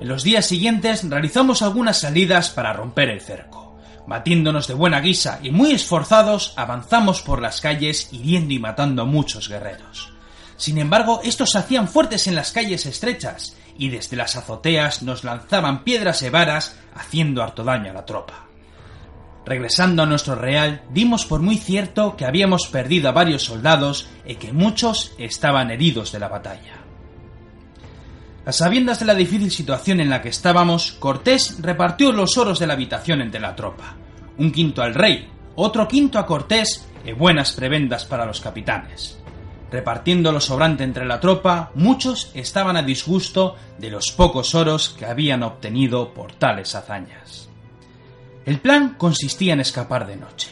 Los 0.07 0.23
días 0.23 0.47
siguientes 0.47 1.03
realizamos 1.11 1.63
algunas 1.63 1.99
salidas 1.99 2.51
para 2.51 2.73
romper 2.73 3.09
el 3.09 3.21
cerco. 3.21 3.77
Batiéndonos 4.07 4.69
de 4.69 4.75
buena 4.75 5.01
guisa 5.01 5.41
y 5.43 5.51
muy 5.51 5.73
esforzados, 5.73 6.55
avanzamos 6.55 7.23
por 7.23 7.43
las 7.43 7.61
calles 7.61 8.13
hiriendo 8.13 8.55
y 8.55 8.61
matando 8.61 9.03
a 9.03 9.05
muchos 9.05 9.49
guerreros. 9.49 10.13
Sin 10.57 10.79
embargo, 10.79 11.23
estos 11.25 11.57
hacían 11.57 11.89
fuertes 11.89 12.29
en 12.29 12.37
las 12.37 12.53
calles 12.53 12.87
estrechas 12.87 13.57
y 13.77 13.89
desde 13.89 14.17
las 14.17 14.37
azoteas 14.37 15.03
nos 15.03 15.25
lanzaban 15.25 15.83
piedras 15.83 16.23
y 16.23 16.29
varas 16.29 16.77
haciendo 16.95 17.43
harto 17.43 17.65
daño 17.65 17.91
a 17.91 17.95
la 17.95 18.07
tropa. 18.07 18.47
Regresando 19.45 20.05
a 20.05 20.07
nuestro 20.07 20.37
real, 20.37 20.83
dimos 20.91 21.27
por 21.27 21.41
muy 21.41 21.57
cierto 21.57 22.17
que 22.17 22.27
habíamos 22.27 22.69
perdido 22.69 23.09
a 23.09 23.13
varios 23.13 23.43
soldados 23.43 24.07
y 24.25 24.37
que 24.37 24.53
muchos 24.53 25.15
estaban 25.19 25.73
heridos 25.73 26.13
de 26.13 26.21
la 26.21 26.29
batalla. 26.29 26.86
A 28.47 28.53
sabiendas 28.53 29.01
de 29.01 29.07
la 29.07 29.17
difícil 29.17 29.51
situación 29.51 29.99
en 29.99 30.09
la 30.09 30.23
que 30.23 30.29
estábamos, 30.29 30.93
Cortés 30.93 31.61
repartió 31.61 32.13
los 32.13 32.39
oros 32.39 32.61
de 32.61 32.69
la 32.69 32.75
habitación 32.75 33.21
entre 33.21 33.41
la 33.41 33.57
tropa. 33.57 33.97
Un 34.39 34.53
quinto 34.53 34.83
al 34.83 34.95
rey, 34.95 35.29
otro 35.57 35.89
quinto 35.89 36.17
a 36.21 36.27
Cortés 36.27 36.89
y 37.05 37.11
buenas 37.11 37.55
prebendas 37.55 38.05
para 38.05 38.25
los 38.25 38.41
capitanes. 38.41 39.19
Repartiendo 39.73 40.31
lo 40.31 40.41
sobrante 40.41 40.85
entre 40.85 41.05
la 41.07 41.19
tropa, 41.19 41.73
muchos 41.75 42.31
estaban 42.35 42.77
a 42.77 42.85
disgusto 42.85 43.57
de 43.79 43.91
los 43.91 44.13
pocos 44.13 44.55
oros 44.55 44.91
que 44.91 45.07
habían 45.07 45.43
obtenido 45.43 46.15
por 46.15 46.33
tales 46.33 46.77
hazañas. 46.77 47.49
El 48.45 48.61
plan 48.61 48.95
consistía 48.97 49.55
en 49.55 49.61
escapar 49.61 50.07
de 50.07 50.19
noche, 50.19 50.51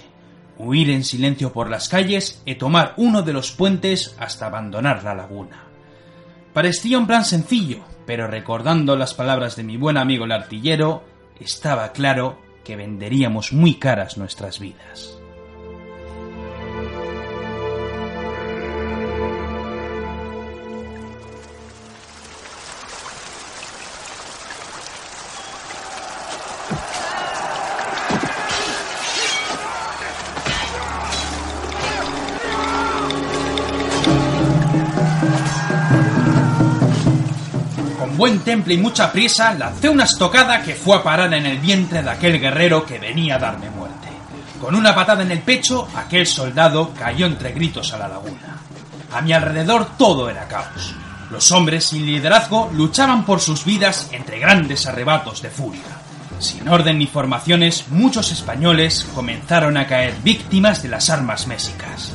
huir 0.58 0.90
en 0.90 1.04
silencio 1.04 1.52
por 1.52 1.70
las 1.70 1.88
calles 1.88 2.42
y 2.44 2.56
tomar 2.56 2.94
uno 2.96 3.22
de 3.22 3.32
los 3.32 3.52
puentes 3.52 4.16
hasta 4.18 4.46
abandonar 4.46 5.04
la 5.04 5.14
laguna. 5.14 5.73
Parecía 6.54 6.98
un 6.98 7.08
plan 7.08 7.24
sencillo, 7.24 7.78
pero 8.06 8.28
recordando 8.28 8.94
las 8.94 9.12
palabras 9.12 9.56
de 9.56 9.64
mi 9.64 9.76
buen 9.76 9.96
amigo 9.96 10.24
el 10.24 10.30
artillero, 10.30 11.02
estaba 11.40 11.90
claro 11.90 12.38
que 12.62 12.76
venderíamos 12.76 13.52
muy 13.52 13.74
caras 13.74 14.16
nuestras 14.18 14.60
vidas. 14.60 15.13
Buen 38.16 38.40
temple 38.40 38.74
y 38.74 38.78
mucha 38.78 39.12
prisa, 39.12 39.54
lancé 39.54 39.88
una 39.88 40.04
estocada 40.04 40.62
que 40.62 40.74
fue 40.74 40.96
a 40.96 41.02
parar 41.02 41.32
en 41.34 41.46
el 41.46 41.58
vientre 41.58 42.02
de 42.02 42.10
aquel 42.10 42.40
guerrero 42.40 42.84
que 42.84 42.98
venía 42.98 43.36
a 43.36 43.38
darme 43.38 43.70
muerte. 43.70 44.08
Con 44.60 44.74
una 44.74 44.94
patada 44.94 45.22
en 45.22 45.30
el 45.30 45.40
pecho, 45.40 45.88
aquel 45.94 46.26
soldado 46.26 46.92
cayó 46.98 47.26
entre 47.26 47.52
gritos 47.52 47.92
a 47.92 47.98
la 47.98 48.08
laguna. 48.08 48.58
A 49.12 49.20
mi 49.20 49.32
alrededor 49.32 49.96
todo 49.98 50.30
era 50.30 50.48
caos. 50.48 50.94
Los 51.30 51.52
hombres 51.52 51.84
sin 51.84 52.06
liderazgo 52.06 52.70
luchaban 52.72 53.24
por 53.24 53.40
sus 53.40 53.64
vidas 53.64 54.08
entre 54.12 54.38
grandes 54.38 54.86
arrebatos 54.86 55.42
de 55.42 55.50
furia. 55.50 55.82
Sin 56.38 56.68
orden 56.68 56.98
ni 56.98 57.06
formaciones, 57.06 57.86
muchos 57.88 58.32
españoles 58.32 59.06
comenzaron 59.14 59.76
a 59.76 59.86
caer 59.86 60.14
víctimas 60.22 60.82
de 60.82 60.88
las 60.88 61.10
armas 61.10 61.46
mésicas. 61.46 62.12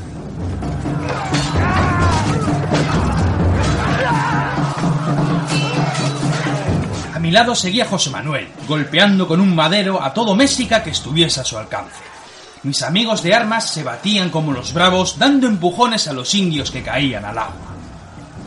Mi 7.29 7.35
lado 7.35 7.53
seguía 7.53 7.85
José 7.85 8.09
Manuel, 8.09 8.47
golpeando 8.67 9.27
con 9.27 9.39
un 9.39 9.53
madero 9.53 10.01
a 10.01 10.11
todo 10.15 10.33
México 10.33 10.75
que 10.83 10.89
estuviese 10.89 11.39
a 11.39 11.43
su 11.43 11.59
alcance. 11.59 12.01
Mis 12.63 12.81
amigos 12.81 13.21
de 13.21 13.35
armas 13.35 13.69
se 13.69 13.83
batían 13.83 14.31
como 14.31 14.51
los 14.51 14.73
bravos, 14.73 15.19
dando 15.19 15.45
empujones 15.45 16.07
a 16.07 16.13
los 16.13 16.33
indios 16.33 16.71
que 16.71 16.81
caían 16.81 17.25
al 17.25 17.37
agua. 17.37 17.75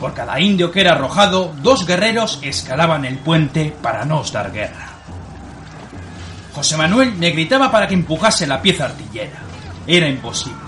Por 0.01 0.13
cada 0.13 0.37
indio 0.37 0.69
que 0.69 0.81
era 0.81 0.95
arrojado, 0.95 1.53
dos 1.61 1.87
guerreros 1.87 2.39
escalaban 2.41 3.05
el 3.05 3.19
puente 3.19 3.73
para 3.81 4.03
no 4.03 4.19
os 4.19 4.33
dar 4.33 4.51
guerra. 4.51 4.89
José 6.53 6.75
Manuel 6.75 7.13
me 7.13 7.29
gritaba 7.29 7.71
para 7.71 7.87
que 7.87 7.93
empujase 7.93 8.45
la 8.45 8.61
pieza 8.61 8.83
artillera. 8.83 9.39
Era 9.87 10.09
imposible. 10.09 10.59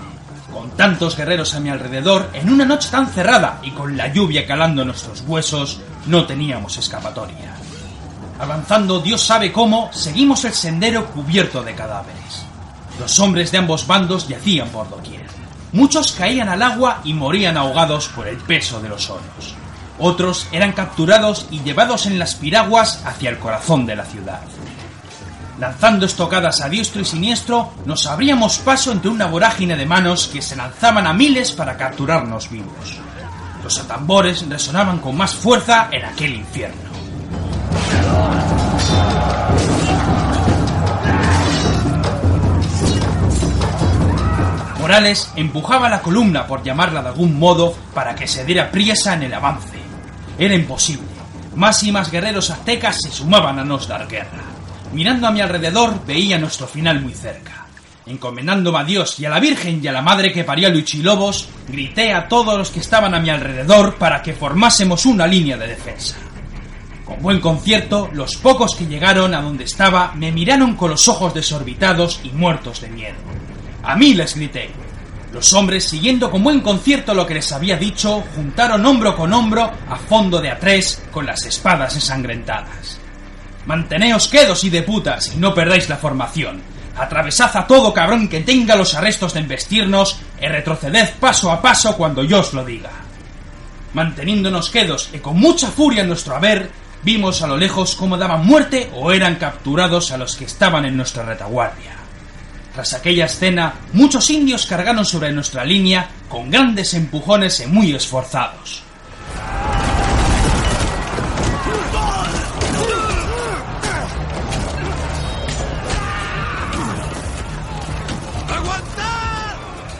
Con 0.50 0.70
tantos 0.70 1.18
guerreros 1.18 1.54
a 1.54 1.60
mi 1.60 1.68
alrededor, 1.68 2.30
en 2.32 2.50
una 2.50 2.64
noche 2.64 2.88
tan 2.90 3.08
cerrada 3.08 3.58
y 3.62 3.72
con 3.72 3.94
la 3.94 4.10
lluvia 4.10 4.46
calando 4.46 4.86
nuestros 4.86 5.20
huesos, 5.26 5.80
no 6.06 6.24
teníamos 6.24 6.78
escapatoria. 6.78 7.65
Avanzando 8.38 9.00
Dios 9.00 9.22
sabe 9.22 9.50
cómo, 9.50 9.90
seguimos 9.92 10.44
el 10.44 10.52
sendero 10.52 11.06
cubierto 11.06 11.62
de 11.62 11.74
cadáveres. 11.74 12.44
Los 13.00 13.18
hombres 13.18 13.50
de 13.50 13.58
ambos 13.58 13.86
bandos 13.86 14.28
yacían 14.28 14.68
por 14.68 14.88
doquier. 14.90 15.26
Muchos 15.72 16.12
caían 16.12 16.48
al 16.48 16.62
agua 16.62 17.00
y 17.04 17.12
morían 17.14 17.56
ahogados 17.56 18.08
por 18.08 18.28
el 18.28 18.36
peso 18.36 18.80
de 18.80 18.88
los 18.88 19.10
oros. 19.10 19.54
Otros 19.98 20.46
eran 20.52 20.72
capturados 20.72 21.46
y 21.50 21.60
llevados 21.60 22.06
en 22.06 22.18
las 22.18 22.34
piraguas 22.34 23.02
hacia 23.06 23.30
el 23.30 23.38
corazón 23.38 23.86
de 23.86 23.96
la 23.96 24.04
ciudad. 24.04 24.40
Lanzando 25.58 26.04
estocadas 26.04 26.60
a 26.60 26.68
diestro 26.68 27.00
y 27.00 27.04
siniestro, 27.06 27.72
nos 27.86 28.06
abríamos 28.06 28.58
paso 28.58 28.92
entre 28.92 29.10
una 29.10 29.26
vorágine 29.26 29.76
de 29.76 29.86
manos 29.86 30.28
que 30.28 30.42
se 30.42 30.54
lanzaban 30.54 31.06
a 31.06 31.14
miles 31.14 31.52
para 31.52 31.78
capturarnos 31.78 32.50
vivos. 32.50 32.98
Los 33.64 33.78
atambores 33.78 34.46
resonaban 34.48 34.98
con 34.98 35.16
más 35.16 35.34
fuerza 35.34 35.88
en 35.90 36.04
aquel 36.04 36.34
infierno. 36.34 36.85
Morales 44.86 45.32
empujaba 45.34 45.88
la 45.88 46.00
columna, 46.00 46.46
por 46.46 46.62
llamarla 46.62 47.02
de 47.02 47.08
algún 47.08 47.36
modo, 47.36 47.74
para 47.92 48.14
que 48.14 48.28
se 48.28 48.44
diera 48.44 48.70
priesa 48.70 49.14
en 49.14 49.24
el 49.24 49.34
avance. 49.34 49.76
Era 50.38 50.54
imposible. 50.54 51.08
Más 51.56 51.82
y 51.82 51.90
más 51.90 52.08
guerreros 52.08 52.50
aztecas 52.50 53.02
se 53.02 53.10
sumaban 53.10 53.58
a 53.58 53.64
nos 53.64 53.88
dar 53.88 54.06
guerra. 54.06 54.44
Mirando 54.92 55.26
a 55.26 55.32
mi 55.32 55.40
alrededor 55.40 56.06
veía 56.06 56.38
nuestro 56.38 56.68
final 56.68 57.00
muy 57.00 57.14
cerca. 57.14 57.66
Encomendándome 58.06 58.78
a 58.78 58.84
Dios 58.84 59.18
y 59.18 59.24
a 59.24 59.30
la 59.30 59.40
Virgen 59.40 59.80
y 59.82 59.88
a 59.88 59.92
la 59.92 60.02
Madre 60.02 60.32
que 60.32 60.44
paría 60.44 60.68
Luchilobos, 60.68 61.48
grité 61.66 62.14
a 62.14 62.28
todos 62.28 62.56
los 62.56 62.70
que 62.70 62.78
estaban 62.78 63.12
a 63.12 63.18
mi 63.18 63.28
alrededor 63.28 63.96
para 63.96 64.22
que 64.22 64.34
formásemos 64.34 65.04
una 65.04 65.26
línea 65.26 65.56
de 65.56 65.66
defensa. 65.66 66.14
Con 67.06 67.22
buen 67.22 67.40
concierto, 67.40 68.10
los 68.12 68.34
pocos 68.34 68.74
que 68.74 68.86
llegaron 68.86 69.32
a 69.32 69.40
donde 69.40 69.62
estaba 69.62 70.12
me 70.16 70.32
miraron 70.32 70.74
con 70.74 70.90
los 70.90 71.06
ojos 71.06 71.32
desorbitados 71.32 72.18
y 72.24 72.30
muertos 72.30 72.80
de 72.80 72.88
miedo. 72.88 73.14
A 73.84 73.94
mí 73.94 74.12
les 74.12 74.34
grité. 74.34 74.70
Los 75.32 75.52
hombres, 75.52 75.84
siguiendo 75.84 76.32
con 76.32 76.42
buen 76.42 76.60
concierto 76.60 77.14
lo 77.14 77.24
que 77.24 77.34
les 77.34 77.52
había 77.52 77.76
dicho, 77.76 78.24
juntaron 78.34 78.84
hombro 78.84 79.14
con 79.14 79.32
hombro 79.32 79.70
a 79.88 79.96
fondo 79.96 80.40
de 80.40 80.50
a 80.50 80.58
con 81.12 81.26
las 81.26 81.46
espadas 81.46 81.94
ensangrentadas. 81.94 82.98
Manteneos 83.66 84.26
quedos 84.26 84.64
y 84.64 84.70
de 84.70 84.82
putas 84.82 85.32
y 85.32 85.38
no 85.38 85.54
perdáis 85.54 85.88
la 85.88 85.98
formación. 85.98 86.60
Atravesad 86.96 87.56
a 87.56 87.68
todo 87.68 87.94
cabrón 87.94 88.28
que 88.28 88.40
tenga 88.40 88.74
los 88.74 88.94
arrestos 88.94 89.32
de 89.34 89.40
embestirnos 89.40 90.18
y 90.40 90.46
retroceded 90.46 91.10
paso 91.20 91.52
a 91.52 91.62
paso 91.62 91.96
cuando 91.96 92.24
yo 92.24 92.40
os 92.40 92.52
lo 92.52 92.64
diga. 92.64 92.90
Manteniéndonos 93.94 94.70
quedos 94.70 95.10
y 95.12 95.18
con 95.18 95.38
mucha 95.38 95.68
furia 95.68 96.02
en 96.02 96.08
nuestro 96.08 96.34
haber, 96.34 96.70
vimos 97.02 97.42
a 97.42 97.46
lo 97.46 97.56
lejos 97.56 97.94
cómo 97.94 98.16
daban 98.16 98.46
muerte 98.46 98.90
o 98.94 99.12
eran 99.12 99.36
capturados 99.36 100.12
a 100.12 100.18
los 100.18 100.36
que 100.36 100.44
estaban 100.44 100.84
en 100.84 100.96
nuestra 100.96 101.24
retaguardia. 101.24 101.96
Tras 102.76 102.92
aquella 102.92 103.24
escena, 103.24 103.72
muchos 103.94 104.28
indios 104.28 104.66
cargaron 104.66 105.06
sobre 105.06 105.32
nuestra 105.32 105.64
línea 105.64 106.10
con 106.28 106.50
grandes 106.50 106.92
empujones 106.92 107.60
y 107.60 107.66
muy 107.66 107.94
esforzados. 107.94 108.82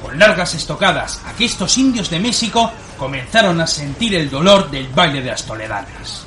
Con 0.02 0.18
largas 0.18 0.54
estocadas, 0.54 1.22
aquestos 1.26 1.78
indios 1.78 2.10
de 2.10 2.20
México 2.20 2.70
comenzaron 2.98 3.58
a 3.62 3.66
sentir 3.66 4.14
el 4.14 4.28
dolor 4.28 4.70
del 4.70 4.88
baile 4.88 5.22
de 5.22 5.30
las 5.30 5.46
toledanas. 5.46 6.25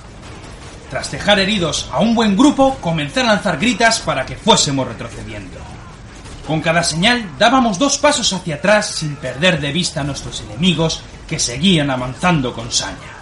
Tras 0.89 1.11
dejar 1.11 1.39
heridos 1.39 1.87
a 1.91 1.99
un 1.99 2.15
buen 2.15 2.35
grupo, 2.35 2.77
comencé 2.81 3.21
a 3.21 3.25
lanzar 3.25 3.59
gritas 3.59 3.99
para 3.99 4.25
que 4.25 4.35
fuésemos 4.35 4.87
retrocediendo. 4.87 5.59
Con 6.47 6.61
cada 6.61 6.81
señal 6.81 7.29
dábamos 7.37 7.77
dos 7.77 7.99
pasos 7.99 8.33
hacia 8.33 8.55
atrás 8.55 8.87
sin 8.87 9.15
perder 9.17 9.59
de 9.59 9.71
vista 9.71 10.01
a 10.01 10.03
nuestros 10.03 10.41
enemigos 10.41 11.01
que 11.27 11.37
seguían 11.37 11.91
avanzando 11.91 12.53
con 12.53 12.71
saña. 12.71 13.19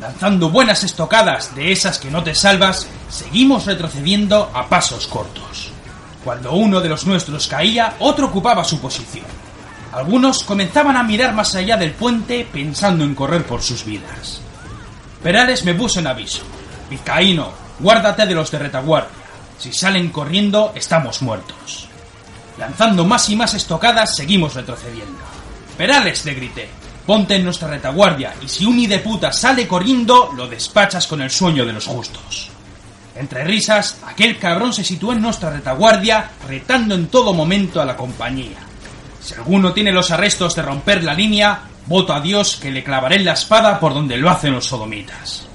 Lanzando 0.00 0.50
buenas 0.50 0.82
estocadas 0.82 1.54
de 1.54 1.70
esas 1.70 1.98
que 1.98 2.10
no 2.10 2.24
te 2.24 2.34
salvas, 2.34 2.88
seguimos 3.08 3.66
retrocediendo 3.66 4.50
a 4.52 4.68
pasos 4.68 5.06
cortos. 5.06 5.70
Cuando 6.24 6.52
uno 6.52 6.80
de 6.80 6.88
los 6.88 7.06
nuestros 7.06 7.46
caía, 7.46 7.94
otro 8.00 8.26
ocupaba 8.26 8.64
su 8.64 8.80
posición. 8.80 9.26
Algunos 9.92 10.42
comenzaban 10.42 10.96
a 10.96 11.02
mirar 11.04 11.32
más 11.34 11.54
allá 11.54 11.76
del 11.76 11.92
puente 11.92 12.46
pensando 12.52 13.04
en 13.04 13.14
correr 13.14 13.46
por 13.46 13.62
sus 13.62 13.84
vidas. 13.84 14.40
Perales 15.22 15.64
me 15.64 15.74
puso 15.74 16.00
en 16.00 16.08
aviso. 16.08 16.42
Vizcaíno, 16.90 17.52
guárdate 17.78 18.26
de 18.26 18.34
los 18.34 18.50
de 18.50 18.58
retaguardia. 18.58 19.10
Si 19.58 19.72
salen 19.72 20.10
corriendo, 20.10 20.72
estamos 20.74 21.22
muertos. 21.22 21.88
Lanzando 22.58 23.04
más 23.04 23.28
y 23.28 23.36
más 23.36 23.54
estocadas, 23.54 24.16
seguimos 24.16 24.54
retrocediendo. 24.54 25.18
Perales, 25.76 26.24
le 26.24 26.34
grité, 26.34 26.68
ponte 27.06 27.36
en 27.36 27.44
nuestra 27.44 27.68
retaguardia 27.68 28.34
y 28.42 28.48
si 28.48 28.66
un 28.66 28.86
puta 29.02 29.32
sale 29.32 29.66
corriendo, 29.66 30.32
lo 30.36 30.46
despachas 30.46 31.06
con 31.06 31.22
el 31.22 31.30
sueño 31.30 31.64
de 31.64 31.72
los 31.72 31.86
justos. 31.86 32.50
Entre 33.14 33.44
risas, 33.44 33.98
aquel 34.06 34.38
cabrón 34.38 34.72
se 34.72 34.84
situó 34.84 35.12
en 35.12 35.22
nuestra 35.22 35.50
retaguardia, 35.50 36.30
retando 36.46 36.94
en 36.94 37.08
todo 37.08 37.34
momento 37.34 37.80
a 37.80 37.84
la 37.84 37.96
compañía. 37.96 38.58
Si 39.20 39.34
alguno 39.34 39.72
tiene 39.72 39.90
los 39.90 40.10
arrestos 40.10 40.54
de 40.54 40.62
romper 40.62 41.02
la 41.02 41.14
línea, 41.14 41.60
voto 41.86 42.12
a 42.12 42.20
Dios 42.20 42.56
que 42.56 42.70
le 42.70 42.84
clavaré 42.84 43.18
la 43.18 43.32
espada 43.32 43.80
por 43.80 43.94
donde 43.94 44.16
lo 44.16 44.30
hacen 44.30 44.52
los 44.52 44.66
sodomitas. 44.66 45.48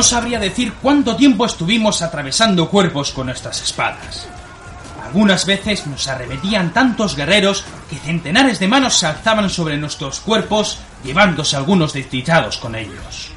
No 0.00 0.04
sabría 0.04 0.38
decir 0.38 0.72
cuánto 0.80 1.14
tiempo 1.14 1.44
estuvimos 1.44 2.00
atravesando 2.00 2.70
cuerpos 2.70 3.10
con 3.10 3.26
nuestras 3.26 3.60
espadas. 3.60 4.26
Algunas 5.04 5.44
veces 5.44 5.86
nos 5.86 6.08
arremetían 6.08 6.72
tantos 6.72 7.14
guerreros 7.14 7.66
que 7.90 7.96
centenares 7.96 8.58
de 8.58 8.66
manos 8.66 8.96
se 8.96 9.04
alzaban 9.04 9.50
sobre 9.50 9.76
nuestros 9.76 10.20
cuerpos, 10.20 10.78
llevándose 11.04 11.54
algunos 11.54 11.92
desdichados 11.92 12.56
con 12.56 12.76
ellos. 12.76 13.32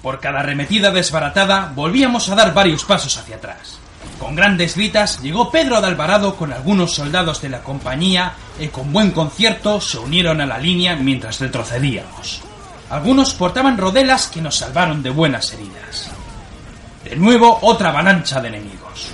Por 0.00 0.20
cada 0.20 0.40
arremetida 0.40 0.90
desbaratada 0.90 1.70
volvíamos 1.74 2.30
a 2.30 2.34
dar 2.34 2.54
varios 2.54 2.82
pasos 2.86 3.18
hacia 3.18 3.36
atrás. 3.36 3.78
Con 4.18 4.34
grandes 4.34 4.76
gritas 4.76 5.20
llegó 5.20 5.50
Pedro 5.50 5.82
de 5.82 5.88
Alvarado 5.88 6.36
con 6.36 6.50
algunos 6.54 6.94
soldados 6.94 7.42
de 7.42 7.50
la 7.50 7.62
compañía 7.62 8.32
y 8.58 8.68
con 8.68 8.90
buen 8.90 9.10
concierto 9.10 9.82
se 9.82 9.98
unieron 9.98 10.40
a 10.40 10.46
la 10.46 10.56
línea 10.56 10.96
mientras 10.96 11.40
retrocedíamos. 11.40 12.40
Algunos 12.90 13.34
portaban 13.34 13.78
rodelas 13.78 14.28
que 14.28 14.40
nos 14.40 14.56
salvaron 14.56 15.02
de 15.02 15.10
buenas 15.10 15.52
heridas. 15.52 16.10
De 17.04 17.16
nuevo 17.16 17.58
otra 17.62 17.90
avalancha 17.90 18.40
de 18.40 18.48
enemigos. 18.48 19.10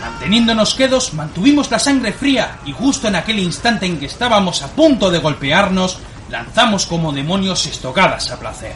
Manteniéndonos 0.00 0.74
quedos, 0.74 1.12
mantuvimos 1.12 1.70
la 1.70 1.78
sangre 1.78 2.12
fría 2.12 2.58
y 2.64 2.72
justo 2.72 3.08
en 3.08 3.16
aquel 3.16 3.38
instante 3.40 3.84
en 3.84 3.98
que 3.98 4.06
estábamos 4.06 4.62
a 4.62 4.68
punto 4.68 5.10
de 5.10 5.18
golpearnos, 5.18 5.98
lanzamos 6.30 6.86
como 6.86 7.12
demonios 7.12 7.66
estocadas 7.66 8.30
a 8.30 8.38
placer. 8.40 8.74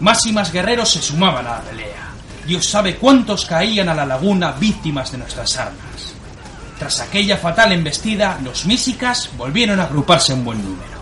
Más 0.00 0.26
y 0.26 0.32
más 0.32 0.52
guerreros 0.52 0.90
se 0.90 1.00
sumaban 1.00 1.46
a 1.46 1.50
la 1.50 1.60
pelea. 1.60 2.03
Dios 2.46 2.66
sabe 2.66 2.96
cuántos 2.96 3.46
caían 3.46 3.88
a 3.88 3.94
la 3.94 4.04
laguna 4.04 4.52
víctimas 4.52 5.10
de 5.12 5.18
nuestras 5.18 5.56
armas. 5.56 6.14
Tras 6.78 7.00
aquella 7.00 7.38
fatal 7.38 7.72
embestida, 7.72 8.38
los 8.42 8.66
mísicas 8.66 9.30
volvieron 9.38 9.80
a 9.80 9.84
agruparse 9.84 10.34
en 10.34 10.44
buen 10.44 10.62
número. 10.62 10.94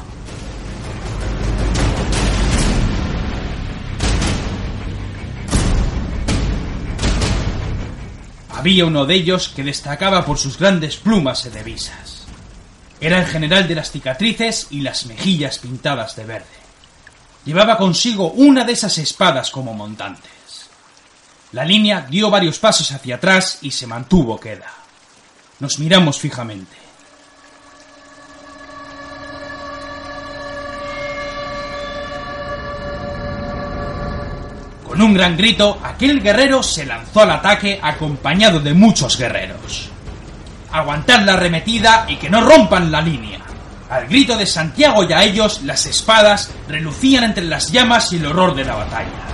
Había 8.51 8.87
uno 8.87 9.05
de 9.07 9.15
ellos 9.15 9.49
que 9.49 9.65
destacaba 9.65 10.25
por 10.25 10.39
sus 10.39 10.57
grandes 10.57 10.97
plumas 10.97 11.45
y 11.47 11.51
divisas. 11.51 12.23
Era 13.01 13.19
el 13.19 13.27
general 13.27 13.67
de 13.67 13.75
las 13.75 13.91
cicatrices 13.91 14.69
y 14.71 14.83
las 14.83 15.07
mejillas 15.07 15.59
pintadas 15.59 16.15
de 16.15 16.25
verde. 16.25 16.47
Llevaba 17.45 17.77
consigo 17.77 18.31
una 18.31 18.63
de 18.63 18.75
esas 18.75 18.99
espadas 18.99 19.51
como 19.51 19.75
montantes. 19.75 20.42
La 21.53 21.67
línea 21.67 22.07
dio 22.09 22.31
varios 22.31 22.59
pasos 22.59 22.91
hacia 22.93 23.17
atrás 23.17 23.59
y 23.61 23.71
se 23.71 23.87
mantuvo 23.87 24.41
queda. 24.41 24.73
Nos 25.61 25.79
miramos 25.79 26.19
fijamente. 26.19 26.77
Con 34.87 35.01
un 35.03 35.13
gran 35.13 35.37
grito, 35.37 35.79
aquel 35.83 36.23
guerrero 36.23 36.63
se 36.63 36.87
lanzó 36.87 37.21
al 37.21 37.31
ataque 37.33 37.79
acompañado 37.83 38.59
de 38.61 38.73
muchos 38.73 39.19
guerreros. 39.19 39.91
Aguantad 40.71 41.21
la 41.21 41.35
arremetida 41.35 42.07
y 42.09 42.17
que 42.17 42.31
no 42.31 42.41
rompan 42.41 42.91
la 42.91 43.03
línea. 43.03 43.41
Al 43.91 44.07
grito 44.07 44.39
de 44.39 44.47
Santiago 44.47 45.05
y 45.05 45.13
a 45.13 45.23
ellos, 45.23 45.63
las 45.65 45.85
espadas 45.85 46.51
relucían 46.67 47.25
entre 47.25 47.45
las 47.45 47.71
llamas 47.71 48.11
y 48.13 48.17
el 48.17 48.27
horror 48.27 48.55
de 48.55 48.65
la 48.65 48.75
batalla. 48.75 49.32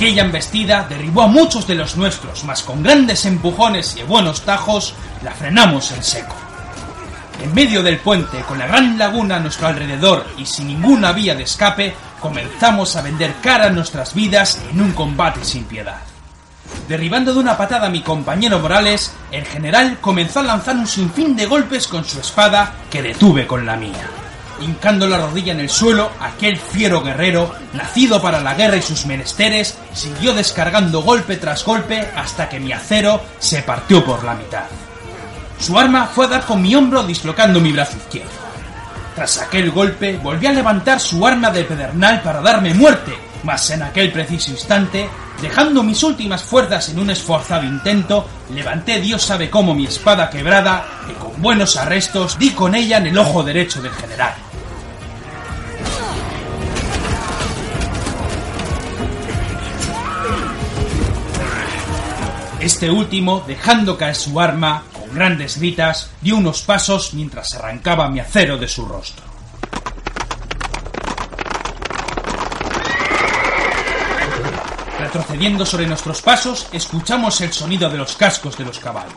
Aquella 0.00 0.24
embestida 0.24 0.86
derribó 0.88 1.24
a 1.24 1.26
muchos 1.26 1.66
de 1.66 1.74
los 1.74 1.98
nuestros, 1.98 2.42
mas 2.44 2.62
con 2.62 2.82
grandes 2.82 3.26
empujones 3.26 3.96
y 3.96 4.02
buenos 4.02 4.40
tajos 4.46 4.94
la 5.22 5.30
frenamos 5.30 5.92
en 5.92 6.02
seco. 6.02 6.34
En 7.42 7.52
medio 7.52 7.82
del 7.82 7.98
puente, 7.98 8.40
con 8.48 8.58
la 8.58 8.66
gran 8.66 8.96
laguna 8.96 9.36
a 9.36 9.40
nuestro 9.40 9.66
alrededor 9.66 10.24
y 10.38 10.46
sin 10.46 10.68
ninguna 10.68 11.12
vía 11.12 11.34
de 11.34 11.42
escape, 11.42 11.94
comenzamos 12.18 12.96
a 12.96 13.02
vender 13.02 13.34
cara 13.42 13.68
nuestras 13.68 14.14
vidas 14.14 14.58
en 14.70 14.80
un 14.80 14.92
combate 14.92 15.44
sin 15.44 15.64
piedad. 15.64 16.00
Derribando 16.88 17.34
de 17.34 17.40
una 17.40 17.58
patada 17.58 17.88
a 17.88 17.90
mi 17.90 18.00
compañero 18.00 18.58
Morales, 18.58 19.12
el 19.30 19.44
general 19.44 19.98
comenzó 20.00 20.40
a 20.40 20.44
lanzar 20.44 20.76
un 20.76 20.86
sinfín 20.86 21.36
de 21.36 21.44
golpes 21.44 21.86
con 21.86 22.06
su 22.06 22.20
espada 22.20 22.72
que 22.90 23.02
detuve 23.02 23.46
con 23.46 23.66
la 23.66 23.76
mía. 23.76 24.08
Hincando 24.62 25.06
la 25.06 25.18
rodilla 25.18 25.52
en 25.52 25.60
el 25.60 25.70
suelo, 25.70 26.10
aquel 26.20 26.58
fiero 26.58 27.02
guerrero, 27.02 27.54
nacido 27.72 28.20
para 28.20 28.40
la 28.40 28.54
guerra 28.54 28.76
y 28.76 28.82
sus 28.82 29.06
menesteres, 29.06 29.78
siguió 29.92 30.34
descargando 30.34 31.02
golpe 31.02 31.36
tras 31.36 31.64
golpe 31.64 32.08
hasta 32.14 32.48
que 32.48 32.60
mi 32.60 32.72
acero 32.72 33.20
se 33.38 33.62
partió 33.62 34.04
por 34.04 34.24
la 34.24 34.34
mitad. 34.34 34.64
Su 35.58 35.78
arma 35.78 36.06
fue 36.06 36.24
a 36.24 36.28
dar 36.28 36.44
con 36.44 36.62
mi 36.62 36.74
hombro 36.74 37.02
dislocando 37.02 37.60
mi 37.60 37.72
brazo 37.72 37.96
izquierdo. 37.96 38.30
Tras 39.14 39.38
aquel 39.38 39.70
golpe, 39.70 40.16
volví 40.16 40.46
a 40.46 40.52
levantar 40.52 41.00
su 41.00 41.26
arma 41.26 41.50
de 41.50 41.64
pedernal 41.64 42.22
para 42.22 42.40
darme 42.40 42.72
muerte, 42.72 43.12
mas 43.42 43.68
en 43.70 43.82
aquel 43.82 44.12
preciso 44.12 44.50
instante, 44.50 45.08
dejando 45.42 45.82
mis 45.82 46.02
últimas 46.02 46.42
fuerzas 46.42 46.88
en 46.88 46.98
un 46.98 47.10
esforzado 47.10 47.64
intento, 47.64 48.26
levanté 48.50 49.00
Dios 49.00 49.22
sabe 49.22 49.50
cómo 49.50 49.74
mi 49.74 49.86
espada 49.86 50.30
quebrada 50.30 50.86
y 51.10 51.12
con 51.14 51.42
buenos 51.42 51.76
arrestos 51.76 52.38
di 52.38 52.50
con 52.50 52.74
ella 52.74 52.98
en 52.98 53.08
el 53.08 53.18
ojo 53.18 53.42
derecho 53.42 53.82
del 53.82 53.92
general. 53.92 54.34
Este 62.60 62.90
último, 62.90 63.42
dejando 63.46 63.96
caer 63.96 64.14
su 64.14 64.38
arma, 64.38 64.82
con 64.92 65.14
grandes 65.14 65.56
gritas, 65.56 66.10
dio 66.20 66.36
unos 66.36 66.60
pasos 66.60 67.14
mientras 67.14 67.54
arrancaba 67.54 68.10
mi 68.10 68.20
acero 68.20 68.58
de 68.58 68.68
su 68.68 68.84
rostro. 68.84 69.24
Retrocediendo 74.98 75.64
sobre 75.64 75.86
nuestros 75.86 76.20
pasos, 76.20 76.68
escuchamos 76.70 77.40
el 77.40 77.50
sonido 77.50 77.88
de 77.88 77.96
los 77.96 78.14
cascos 78.14 78.58
de 78.58 78.66
los 78.66 78.78
caballos. 78.78 79.14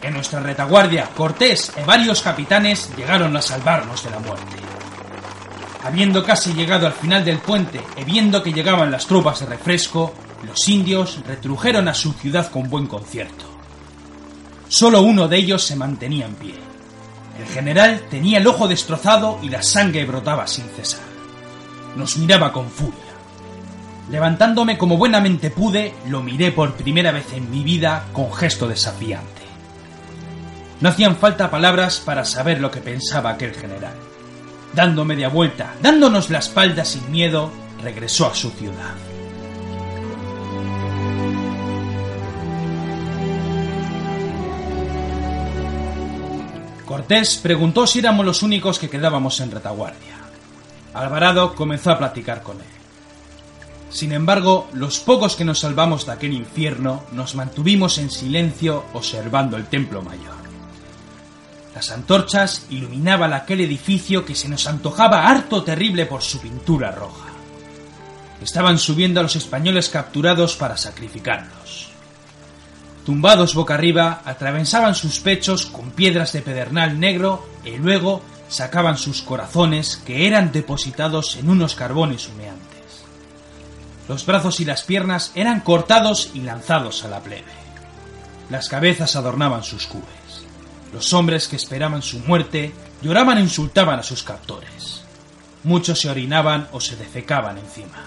En 0.00 0.14
nuestra 0.14 0.38
retaguardia, 0.38 1.08
Cortés 1.16 1.72
y 1.76 1.84
varios 1.84 2.22
capitanes 2.22 2.90
llegaron 2.96 3.36
a 3.36 3.42
salvarnos 3.42 4.04
de 4.04 4.10
la 4.10 4.20
muerte. 4.20 4.56
Habiendo 5.82 6.24
casi 6.24 6.54
llegado 6.54 6.86
al 6.86 6.92
final 6.92 7.24
del 7.24 7.38
puente 7.38 7.80
y 7.96 8.04
viendo 8.04 8.40
que 8.40 8.52
llegaban 8.52 8.92
las 8.92 9.06
tropas 9.06 9.40
de 9.40 9.46
refresco, 9.46 10.14
los 10.44 10.68
indios 10.68 11.20
retrujeron 11.26 11.88
a 11.88 11.94
su 11.94 12.12
ciudad 12.12 12.50
con 12.50 12.70
buen 12.70 12.86
concierto. 12.86 13.44
Solo 14.68 15.02
uno 15.02 15.28
de 15.28 15.38
ellos 15.38 15.62
se 15.62 15.76
mantenía 15.76 16.26
en 16.26 16.34
pie. 16.34 16.54
El 17.38 17.46
general 17.46 18.02
tenía 18.10 18.38
el 18.38 18.46
ojo 18.46 18.68
destrozado 18.68 19.38
y 19.42 19.48
la 19.48 19.62
sangre 19.62 20.04
brotaba 20.04 20.46
sin 20.46 20.66
cesar. 20.70 21.00
Nos 21.96 22.16
miraba 22.16 22.52
con 22.52 22.68
furia. 22.70 22.94
Levantándome 24.10 24.78
como 24.78 24.96
buenamente 24.96 25.50
pude, 25.50 25.94
lo 26.08 26.22
miré 26.22 26.52
por 26.52 26.74
primera 26.74 27.12
vez 27.12 27.32
en 27.32 27.50
mi 27.50 27.62
vida 27.62 28.06
con 28.12 28.32
gesto 28.32 28.66
desafiante. 28.66 29.42
No 30.80 30.88
hacían 30.88 31.16
falta 31.16 31.50
palabras 31.50 32.00
para 32.04 32.24
saber 32.24 32.60
lo 32.60 32.70
que 32.70 32.80
pensaba 32.80 33.30
aquel 33.30 33.54
general. 33.54 33.94
Dando 34.74 35.04
media 35.04 35.28
vuelta, 35.28 35.74
dándonos 35.82 36.30
la 36.30 36.38
espalda 36.38 36.84
sin 36.84 37.10
miedo, 37.10 37.50
regresó 37.82 38.26
a 38.26 38.34
su 38.34 38.50
ciudad. 38.50 38.94
Cortés 47.08 47.38
preguntó 47.38 47.86
si 47.86 48.00
éramos 48.00 48.26
los 48.26 48.42
únicos 48.42 48.78
que 48.78 48.90
quedábamos 48.90 49.40
en 49.40 49.50
retaguardia. 49.50 50.14
Alvarado 50.92 51.54
comenzó 51.54 51.90
a 51.90 51.96
platicar 51.96 52.42
con 52.42 52.58
él. 52.58 52.66
Sin 53.88 54.12
embargo, 54.12 54.68
los 54.74 54.98
pocos 54.98 55.34
que 55.34 55.46
nos 55.46 55.60
salvamos 55.60 56.04
de 56.04 56.12
aquel 56.12 56.34
infierno 56.34 57.04
nos 57.12 57.34
mantuvimos 57.34 57.96
en 57.96 58.10
silencio 58.10 58.84
observando 58.92 59.56
el 59.56 59.64
templo 59.68 60.02
mayor. 60.02 60.36
Las 61.74 61.90
antorchas 61.92 62.66
iluminaban 62.68 63.32
aquel 63.32 63.62
edificio 63.62 64.26
que 64.26 64.34
se 64.34 64.50
nos 64.50 64.66
antojaba 64.66 65.28
harto 65.28 65.64
terrible 65.64 66.04
por 66.04 66.20
su 66.20 66.38
pintura 66.42 66.90
roja. 66.90 67.30
Estaban 68.42 68.76
subiendo 68.76 69.20
a 69.20 69.22
los 69.22 69.34
españoles 69.34 69.88
capturados 69.88 70.56
para 70.56 70.76
sacrificarlos. 70.76 71.87
Tumbados 73.08 73.54
boca 73.54 73.72
arriba, 73.72 74.20
atravesaban 74.26 74.94
sus 74.94 75.20
pechos 75.20 75.64
con 75.64 75.92
piedras 75.92 76.34
de 76.34 76.42
pedernal 76.42 77.00
negro 77.00 77.42
y 77.64 77.78
luego 77.78 78.20
sacaban 78.50 78.98
sus 78.98 79.22
corazones 79.22 79.96
que 80.04 80.26
eran 80.26 80.52
depositados 80.52 81.36
en 81.36 81.48
unos 81.48 81.74
carbones 81.74 82.28
humeantes. 82.28 83.06
Los 84.10 84.26
brazos 84.26 84.60
y 84.60 84.66
las 84.66 84.82
piernas 84.82 85.32
eran 85.34 85.60
cortados 85.60 86.32
y 86.34 86.40
lanzados 86.40 87.02
a 87.02 87.08
la 87.08 87.20
plebe. 87.20 87.50
Las 88.50 88.68
cabezas 88.68 89.16
adornaban 89.16 89.62
sus 89.62 89.86
cubes. 89.86 90.44
Los 90.92 91.14
hombres 91.14 91.48
que 91.48 91.56
esperaban 91.56 92.02
su 92.02 92.18
muerte 92.18 92.74
lloraban 93.00 93.38
e 93.38 93.40
insultaban 93.40 94.00
a 94.00 94.02
sus 94.02 94.22
captores. 94.22 95.02
Muchos 95.64 95.98
se 95.98 96.10
orinaban 96.10 96.68
o 96.72 96.80
se 96.82 96.96
defecaban 96.96 97.56
encima. 97.56 98.04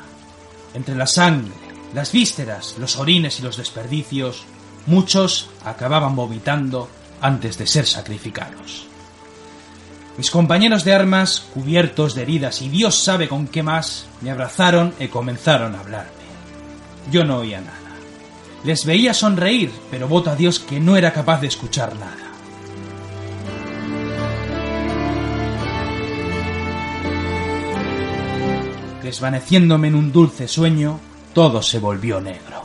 Entre 0.75 0.93
la 0.93 1.07
sangre, 1.07 1.55
las 1.95 2.11
vísceras, 2.11 2.75
los 2.77 2.97
orines 2.97 3.39
y 3.39 3.41
los 3.41 3.57
desperdicios, 3.57 4.45
muchos 4.85 5.49
acababan 5.65 6.15
vomitando 6.15 6.89
antes 7.21 7.57
de 7.57 7.67
ser 7.67 7.85
sacrificados. 7.85 8.87
Mis 10.17 10.29
compañeros 10.29 10.83
de 10.83 10.93
armas, 10.93 11.45
cubiertos 11.53 12.15
de 12.15 12.23
heridas 12.23 12.61
y 12.61 12.69
Dios 12.69 13.01
sabe 13.01 13.27
con 13.27 13.47
qué 13.47 13.63
más, 13.63 14.07
me 14.21 14.31
abrazaron 14.31 14.93
y 14.99 15.07
comenzaron 15.07 15.75
a 15.75 15.79
hablarme. 15.79 16.11
Yo 17.11 17.23
no 17.23 17.37
oía 17.37 17.61
nada. 17.61 17.77
Les 18.63 18.85
veía 18.85 19.13
sonreír, 19.13 19.71
pero 19.89 20.07
voto 20.07 20.29
a 20.29 20.35
Dios 20.35 20.59
que 20.59 20.79
no 20.79 20.95
era 20.95 21.13
capaz 21.13 21.41
de 21.41 21.47
escuchar 21.47 21.95
nada. 21.95 22.17
Desvaneciéndome 29.01 29.87
en 29.87 29.95
un 29.95 30.11
dulce 30.11 30.47
sueño, 30.47 30.99
todo 31.33 31.63
se 31.63 31.79
volvió 31.79 32.21
negro. 32.21 32.60